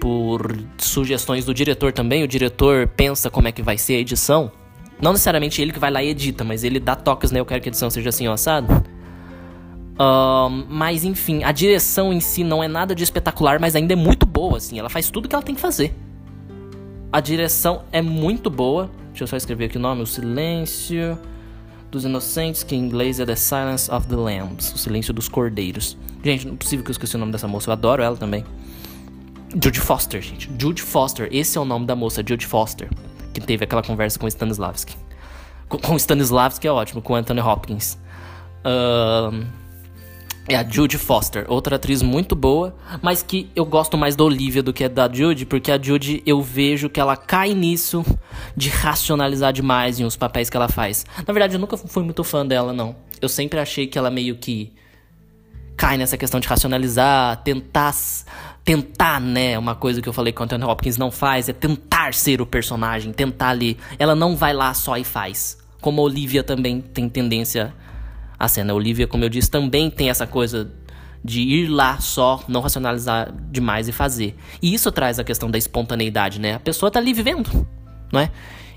por 0.00 0.56
sugestões 0.78 1.44
do 1.44 1.54
diretor 1.54 1.92
também. 1.92 2.22
O 2.22 2.28
diretor 2.28 2.86
pensa 2.88 3.30
como 3.30 3.48
é 3.48 3.52
que 3.52 3.62
vai 3.62 3.78
ser 3.78 3.94
a 3.94 3.98
edição. 3.98 4.50
Não 5.00 5.12
necessariamente 5.12 5.60
ele 5.60 5.72
que 5.72 5.78
vai 5.78 5.90
lá 5.90 6.02
e 6.02 6.08
edita, 6.08 6.44
mas 6.44 6.64
ele 6.64 6.78
dá 6.78 6.94
toques, 6.94 7.30
né? 7.30 7.40
Eu 7.40 7.46
quero 7.46 7.60
que 7.60 7.68
a 7.68 7.70
edição 7.70 7.90
seja 7.90 8.10
assim, 8.10 8.28
ó. 8.28 8.34
Uh, 9.94 10.50
mas 10.68 11.04
enfim, 11.04 11.44
a 11.44 11.52
direção 11.52 12.12
em 12.12 12.20
si 12.20 12.42
não 12.42 12.62
é 12.62 12.68
nada 12.68 12.94
de 12.94 13.02
espetacular, 13.04 13.60
mas 13.60 13.76
ainda 13.76 13.92
é 13.92 13.96
muito 13.96 14.26
boa, 14.26 14.56
assim. 14.58 14.78
Ela 14.78 14.88
faz 14.88 15.10
tudo 15.10 15.28
que 15.28 15.34
ela 15.34 15.42
tem 15.42 15.54
que 15.54 15.60
fazer. 15.60 15.94
A 17.12 17.20
direção 17.20 17.84
é 17.92 18.02
muito 18.02 18.50
boa. 18.50 18.90
Deixa 19.08 19.24
eu 19.24 19.28
só 19.28 19.36
escrever 19.36 19.66
aqui 19.66 19.78
o 19.78 19.80
nome: 19.80 20.02
O 20.02 20.06
Silêncio 20.06 21.18
dos 21.90 22.04
Inocentes, 22.04 22.64
que 22.64 22.74
em 22.74 22.80
inglês 22.80 23.20
é 23.20 23.24
The 23.24 23.36
Silence 23.36 23.88
of 23.88 24.08
the 24.08 24.16
Lambs 24.16 24.72
O 24.74 24.78
Silêncio 24.78 25.14
dos 25.14 25.28
Cordeiros. 25.28 25.96
Gente, 26.24 26.46
não 26.46 26.54
é 26.54 26.56
possível 26.56 26.84
que 26.84 26.90
eu 26.90 26.92
esqueci 26.92 27.14
o 27.14 27.18
nome 27.18 27.30
dessa 27.30 27.46
moça, 27.46 27.70
eu 27.70 27.72
adoro 27.72 28.02
ela 28.02 28.16
também. 28.16 28.44
Jude 29.62 29.80
Foster, 29.80 30.20
gente. 30.20 30.50
Jude 30.58 30.82
Foster, 30.82 31.28
esse 31.30 31.56
é 31.56 31.60
o 31.60 31.64
nome 31.64 31.86
da 31.86 31.94
moça, 31.94 32.22
Jude 32.26 32.46
Foster, 32.46 32.88
que 33.32 33.40
teve 33.40 33.64
aquela 33.64 33.82
conversa 33.82 34.18
com 34.18 34.26
Stanislavski. 34.26 34.96
Com, 35.68 35.96
Stanislavski 35.96 36.66
é 36.66 36.72
ótimo, 36.72 37.00
com 37.00 37.14
Anthony 37.14 37.40
Hopkins. 37.40 37.98
É 40.46 40.56
a 40.56 40.68
Jude 40.68 40.98
Foster, 40.98 41.46
outra 41.48 41.76
atriz 41.76 42.02
muito 42.02 42.36
boa, 42.36 42.76
mas 43.00 43.22
que 43.22 43.50
eu 43.56 43.64
gosto 43.64 43.96
mais 43.96 44.14
da 44.14 44.24
Olivia 44.24 44.62
do 44.62 44.74
que 44.74 44.86
da 44.88 45.10
Jude, 45.10 45.46
porque 45.46 45.72
a 45.72 45.80
Jude 45.80 46.22
eu 46.26 46.42
vejo 46.42 46.90
que 46.90 47.00
ela 47.00 47.16
cai 47.16 47.54
nisso 47.54 48.04
de 48.54 48.68
racionalizar 48.68 49.54
demais 49.54 49.98
em 49.98 50.04
os 50.04 50.16
papéis 50.16 50.50
que 50.50 50.56
ela 50.56 50.68
faz. 50.68 51.06
Na 51.26 51.32
verdade, 51.32 51.54
eu 51.54 51.60
nunca 51.60 51.78
fui 51.78 52.02
muito 52.02 52.22
fã 52.22 52.44
dela, 52.44 52.74
não. 52.74 52.94
Eu 53.22 53.28
sempre 53.28 53.58
achei 53.58 53.86
que 53.86 53.96
ela 53.96 54.10
meio 54.10 54.36
que 54.36 54.74
cai 55.76 55.96
nessa 55.96 56.18
questão 56.18 56.38
de 56.38 56.46
racionalizar, 56.46 57.42
tentar 57.42 57.94
tentar, 58.64 59.20
né? 59.20 59.58
Uma 59.58 59.74
coisa 59.74 60.00
que 60.00 60.08
eu 60.08 60.12
falei 60.12 60.32
que 60.32 60.40
o 60.40 60.44
Anthony 60.44 60.64
Hopkins 60.64 60.96
não 60.96 61.10
faz 61.10 61.48
é 61.48 61.52
tentar 61.52 62.14
ser 62.14 62.40
o 62.40 62.46
personagem, 62.46 63.12
tentar 63.12 63.50
ali. 63.50 63.76
Ela 63.98 64.14
não 64.14 64.36
vai 64.36 64.52
lá 64.52 64.72
só 64.72 64.96
e 64.96 65.04
faz. 65.04 65.58
Como 65.80 66.00
a 66.00 66.04
Olivia 66.04 66.42
também 66.42 66.80
tem 66.80 67.08
tendência 67.08 67.74
a 68.38 68.64
né? 68.64 68.72
A 68.72 68.74
Olivia, 68.74 69.06
como 69.06 69.24
eu 69.24 69.28
disse, 69.28 69.50
também 69.50 69.90
tem 69.90 70.10
essa 70.10 70.26
coisa 70.26 70.70
de 71.24 71.40
ir 71.40 71.68
lá 71.68 71.98
só, 71.98 72.42
não 72.46 72.60
racionalizar 72.60 73.32
demais 73.50 73.88
e 73.88 73.92
fazer. 73.92 74.36
E 74.60 74.74
isso 74.74 74.92
traz 74.92 75.18
a 75.18 75.24
questão 75.24 75.50
da 75.50 75.56
espontaneidade, 75.56 76.38
né? 76.38 76.54
A 76.54 76.60
pessoa 76.60 76.90
tá 76.90 76.98
ali 76.98 77.14
vivendo, 77.14 77.66
não 78.12 78.20
é? 78.20 78.30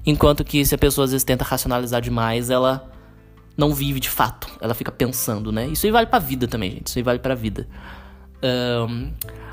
Enquanto 0.05 0.45
que 0.45 0.63
se 0.65 0.73
a 0.73 0.77
pessoa 0.77 1.05
às 1.05 1.11
vezes 1.11 1.25
tenta 1.25 1.43
racionalizar 1.43 2.01
demais, 2.01 2.49
ela 2.49 2.89
não 3.57 3.73
vive 3.73 3.99
de 3.99 4.09
fato. 4.09 4.47
Ela 4.61 4.73
fica 4.73 4.91
pensando, 4.91 5.51
né? 5.51 5.67
Isso 5.67 5.85
aí 5.85 5.91
vale 5.91 6.07
pra 6.07 6.19
vida 6.19 6.47
também, 6.47 6.71
gente. 6.71 6.87
Isso 6.87 6.99
aí 6.99 7.03
vale 7.03 7.19
pra 7.19 7.35
vida. 7.35 7.67
Um, 8.41 9.11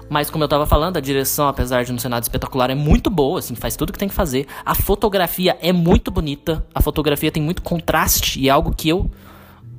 mas 0.08 0.30
como 0.30 0.44
eu 0.44 0.48
tava 0.48 0.66
falando, 0.66 0.96
a 0.96 1.00
direção, 1.00 1.48
apesar 1.48 1.84
de 1.84 1.92
não 1.92 1.98
ser 1.98 2.08
nada 2.08 2.24
espetacular, 2.24 2.70
é 2.70 2.74
muito 2.74 3.10
boa, 3.10 3.38
assim, 3.38 3.54
faz 3.54 3.76
tudo 3.76 3.92
que 3.92 3.98
tem 3.98 4.08
que 4.08 4.14
fazer. 4.14 4.46
A 4.64 4.74
fotografia 4.74 5.56
é 5.60 5.72
muito 5.72 6.10
bonita. 6.10 6.64
A 6.74 6.80
fotografia 6.80 7.30
tem 7.30 7.42
muito 7.42 7.62
contraste 7.62 8.40
e 8.40 8.48
é 8.48 8.50
algo 8.50 8.74
que 8.74 8.88
eu 8.88 9.10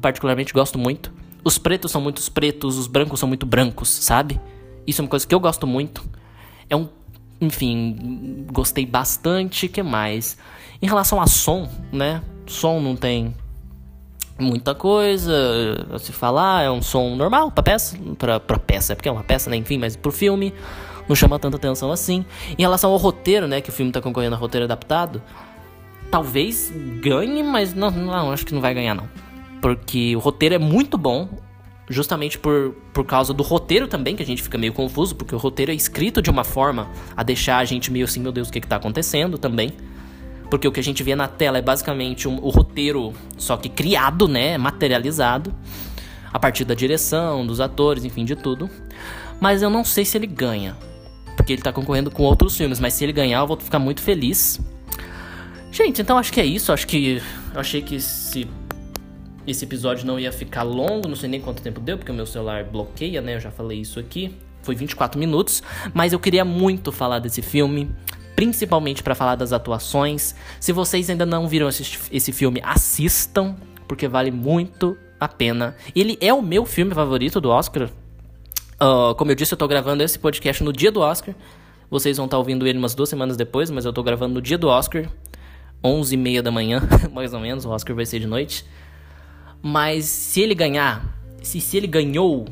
particularmente 0.01 0.53
gosto 0.53 0.77
muito. 0.77 1.13
Os 1.43 1.57
pretos 1.57 1.91
são 1.91 2.01
muito 2.01 2.29
pretos, 2.31 2.77
os 2.77 2.87
brancos 2.87 3.19
são 3.19 3.29
muito 3.29 3.45
brancos, 3.45 3.89
sabe? 3.89 4.39
Isso 4.85 5.01
é 5.01 5.03
uma 5.03 5.09
coisa 5.09 5.25
que 5.27 5.33
eu 5.33 5.39
gosto 5.39 5.67
muito. 5.67 6.03
É 6.69 6.75
um, 6.75 6.89
enfim, 7.39 8.45
gostei 8.51 8.85
bastante, 8.85 9.67
que 9.67 9.83
mais? 9.83 10.37
Em 10.81 10.87
relação 10.87 11.21
a 11.21 11.27
som, 11.27 11.69
né? 11.91 12.21
Som 12.47 12.79
não 12.79 12.95
tem 12.95 13.33
muita 14.37 14.75
coisa 14.75 15.33
a 15.91 15.99
se 15.99 16.11
falar, 16.11 16.63
é 16.63 16.69
um 16.69 16.81
som 16.81 17.15
normal 17.15 17.51
pra 17.51 17.63
peça, 17.63 17.97
pra, 18.17 18.39
pra 18.39 18.59
peça, 18.59 18.93
é 18.93 18.95
porque 18.95 19.09
é 19.09 19.11
uma 19.11 19.23
peça, 19.23 19.49
né, 19.49 19.55
enfim, 19.55 19.77
mas 19.77 19.95
pro 19.95 20.11
filme 20.11 20.53
não 21.07 21.15
chama 21.15 21.39
tanta 21.39 21.57
atenção 21.57 21.91
assim. 21.91 22.25
Em 22.57 22.61
relação 22.61 22.91
ao 22.91 22.97
roteiro, 22.97 23.47
né, 23.47 23.61
que 23.61 23.69
o 23.69 23.73
filme 23.73 23.91
tá 23.91 24.01
concorrendo 24.01 24.35
a 24.35 24.37
roteiro 24.37 24.65
adaptado, 24.65 25.21
talvez 26.11 26.71
ganhe, 27.01 27.43
mas 27.43 27.73
não, 27.73 27.91
não, 27.91 28.31
acho 28.31 28.45
que 28.45 28.53
não 28.53 28.61
vai 28.61 28.73
ganhar 28.73 28.95
não. 28.95 29.07
Porque 29.61 30.15
o 30.15 30.19
roteiro 30.19 30.55
é 30.55 30.59
muito 30.59 30.97
bom, 30.97 31.29
justamente 31.89 32.37
por, 32.37 32.75
por 32.93 33.05
causa 33.05 33.33
do 33.33 33.43
roteiro 33.43 33.87
também, 33.87 34.15
que 34.15 34.23
a 34.23 34.25
gente 34.25 34.43
fica 34.43 34.57
meio 34.57 34.73
confuso, 34.73 35.15
porque 35.15 35.33
o 35.33 35.37
roteiro 35.37 35.71
é 35.71 35.75
escrito 35.75 36.21
de 36.21 36.29
uma 36.29 36.43
forma 36.43 36.89
a 37.15 37.23
deixar 37.23 37.57
a 37.57 37.65
gente 37.65 37.91
meio 37.91 38.05
assim, 38.05 38.19
meu 38.19 38.31
Deus, 38.31 38.49
o 38.49 38.51
que 38.51 38.59
que 38.59 38.67
tá 38.67 38.75
acontecendo 38.75 39.37
também. 39.37 39.73
Porque 40.49 40.67
o 40.67 40.71
que 40.71 40.79
a 40.79 40.83
gente 40.83 41.01
vê 41.03 41.15
na 41.15 41.27
tela 41.27 41.57
é 41.57 41.61
basicamente 41.61 42.27
um, 42.27 42.35
o 42.35 42.49
roteiro, 42.49 43.13
só 43.37 43.57
que 43.57 43.69
criado, 43.69 44.27
né? 44.27 44.57
Materializado. 44.57 45.53
A 46.31 46.39
partir 46.39 46.65
da 46.65 46.73
direção, 46.73 47.45
dos 47.45 47.61
atores, 47.61 48.03
enfim, 48.03 48.25
de 48.25 48.35
tudo. 48.35 48.69
Mas 49.39 49.61
eu 49.61 49.69
não 49.69 49.83
sei 49.83 50.03
se 50.05 50.17
ele 50.17 50.27
ganha. 50.27 50.75
Porque 51.35 51.53
ele 51.53 51.61
tá 51.61 51.71
concorrendo 51.71 52.11
com 52.11 52.23
outros 52.23 52.55
filmes. 52.57 52.79
Mas 52.79 52.93
se 52.93 53.03
ele 53.03 53.13
ganhar, 53.13 53.39
eu 53.39 53.47
vou 53.47 53.57
ficar 53.57 53.79
muito 53.79 54.01
feliz. 54.01 54.59
Gente, 55.71 56.01
então 56.01 56.17
acho 56.17 56.31
que 56.31 56.39
é 56.39 56.45
isso. 56.45 56.71
Acho 56.71 56.87
que. 56.87 57.21
Eu 57.53 57.59
achei 57.59 57.81
que 57.81 57.95
esse, 57.95 58.47
esse 59.47 59.65
episódio 59.65 60.05
não 60.05 60.19
ia 60.19 60.31
ficar 60.31 60.63
longo. 60.63 61.07
Não 61.07 61.15
sei 61.15 61.29
nem 61.29 61.41
quanto 61.41 61.61
tempo 61.61 61.79
deu, 61.79 61.97
porque 61.97 62.11
o 62.11 62.15
meu 62.15 62.25
celular 62.25 62.63
bloqueia, 62.63 63.21
né? 63.21 63.35
Eu 63.35 63.39
já 63.39 63.51
falei 63.51 63.79
isso 63.79 63.99
aqui. 63.99 64.35
Foi 64.61 64.75
24 64.75 65.19
minutos. 65.19 65.63
Mas 65.93 66.13
eu 66.13 66.19
queria 66.19 66.43
muito 66.43 66.91
falar 66.91 67.19
desse 67.19 67.41
filme 67.41 67.89
principalmente 68.35 69.01
para 69.01 69.15
falar 69.15 69.35
das 69.35 69.53
atuações. 69.53 70.35
Se 70.59 70.71
vocês 70.71 71.09
ainda 71.09 71.25
não 71.25 71.47
viram 71.47 71.69
esse, 71.69 71.97
esse 72.11 72.31
filme, 72.31 72.61
assistam, 72.63 73.55
porque 73.87 74.07
vale 74.07 74.31
muito 74.31 74.97
a 75.19 75.27
pena. 75.27 75.75
Ele 75.95 76.17
é 76.19 76.33
o 76.33 76.41
meu 76.41 76.65
filme 76.65 76.93
favorito 76.93 77.39
do 77.39 77.49
Oscar. 77.49 77.89
Uh, 78.75 79.15
como 79.15 79.31
eu 79.31 79.35
disse, 79.35 79.53
eu 79.53 79.57
tô 79.57 79.67
gravando 79.67 80.03
esse 80.03 80.19
podcast 80.19 80.63
no 80.63 80.73
dia 80.73 80.91
do 80.91 80.99
Oscar. 80.99 81.33
Vocês 81.89 82.17
vão 82.17 82.25
estar 82.25 82.35
tá 82.35 82.39
ouvindo 82.39 82.67
ele 82.67 82.77
umas 82.77 82.93
duas 82.93 83.09
semanas 83.09 83.37
depois, 83.37 83.71
mas 83.71 83.85
eu 83.85 83.93
tô 83.93 84.03
gravando 84.03 84.33
no 84.33 84.41
dia 84.41 84.57
do 84.57 84.67
Oscar. 84.67 85.07
11 85.83 86.13
e 86.13 86.17
meia 86.17 86.43
da 86.43 86.51
manhã, 86.51 86.81
mais 87.13 87.33
ou 87.33 87.39
menos. 87.39 87.63
O 87.65 87.69
Oscar 87.69 87.95
vai 87.95 88.05
ser 88.05 88.19
de 88.19 88.27
noite. 88.27 88.65
Mas 89.61 90.05
se 90.05 90.41
ele 90.41 90.53
ganhar, 90.53 91.17
se, 91.41 91.61
se 91.61 91.77
ele 91.77 91.87
ganhou 91.87 92.47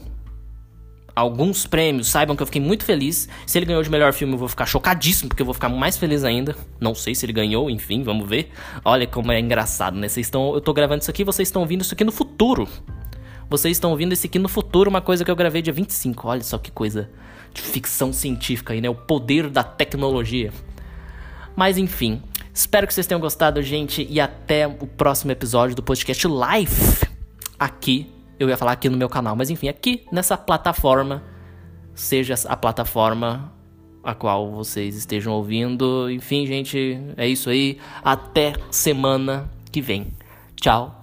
alguns 1.15 1.67
prêmios, 1.67 2.07
saibam 2.07 2.35
que 2.35 2.41
eu 2.41 2.47
fiquei 2.47 2.61
muito 2.61 2.83
feliz. 2.83 3.29
Se 3.45 3.57
ele 3.57 3.65
ganhou 3.65 3.83
de 3.83 3.89
melhor 3.89 4.13
filme, 4.13 4.33
eu 4.33 4.37
vou 4.37 4.47
ficar 4.47 4.65
chocadíssimo, 4.65 5.29
porque 5.29 5.41
eu 5.41 5.45
vou 5.45 5.53
ficar 5.53 5.69
mais 5.69 5.97
feliz 5.97 6.23
ainda. 6.23 6.55
Não 6.79 6.95
sei 6.95 7.13
se 7.13 7.25
ele 7.25 7.33
ganhou, 7.33 7.69
enfim, 7.69 8.03
vamos 8.03 8.27
ver. 8.27 8.51
Olha 8.83 9.05
como 9.05 9.31
é 9.31 9.39
engraçado, 9.39 9.97
né? 9.97 10.07
Vocês 10.07 10.27
estão, 10.27 10.53
eu 10.53 10.61
tô 10.61 10.73
gravando 10.73 11.01
isso 11.01 11.11
aqui, 11.11 11.23
vocês 11.23 11.47
estão 11.47 11.61
ouvindo 11.61 11.81
isso 11.81 11.93
aqui 11.93 12.03
no 12.03 12.11
futuro. 12.11 12.67
Vocês 13.49 13.77
estão 13.77 13.91
ouvindo 13.91 14.13
isso 14.13 14.25
aqui 14.25 14.39
no 14.39 14.49
futuro, 14.49 14.89
uma 14.89 15.01
coisa 15.01 15.23
que 15.23 15.29
eu 15.29 15.35
gravei 15.35 15.61
dia 15.61 15.73
25. 15.73 16.27
Olha 16.27 16.43
só 16.43 16.57
que 16.57 16.71
coisa 16.71 17.09
de 17.53 17.61
ficção 17.61 18.11
científica 18.11 18.73
aí, 18.73 18.81
né? 18.81 18.89
O 18.89 18.95
poder 18.95 19.49
da 19.49 19.63
tecnologia. 19.63 20.51
Mas 21.55 21.77
enfim, 21.77 22.21
espero 22.51 22.87
que 22.87 22.93
vocês 22.93 23.05
tenham 23.05 23.21
gostado, 23.21 23.61
gente, 23.61 24.07
e 24.09 24.19
até 24.19 24.65
o 24.65 24.87
próximo 24.87 25.31
episódio 25.31 25.75
do 25.75 25.83
podcast 25.83 26.27
Live 26.27 27.07
aqui. 27.59 28.09
Eu 28.43 28.49
ia 28.49 28.57
falar 28.57 28.73
aqui 28.73 28.89
no 28.89 28.97
meu 28.97 29.07
canal, 29.07 29.35
mas 29.35 29.49
enfim, 29.49 29.69
aqui 29.69 30.05
nessa 30.11 30.37
plataforma, 30.37 31.23
seja 31.95 32.35
a 32.47 32.57
plataforma 32.57 33.53
a 34.03 34.13
qual 34.13 34.51
vocês 34.51 34.95
estejam 34.97 35.33
ouvindo. 35.33 36.09
Enfim, 36.11 36.45
gente, 36.45 36.99
é 37.15 37.27
isso 37.27 37.49
aí. 37.49 37.77
Até 38.03 38.53
semana 38.69 39.49
que 39.71 39.79
vem. 39.79 40.07
Tchau. 40.55 41.02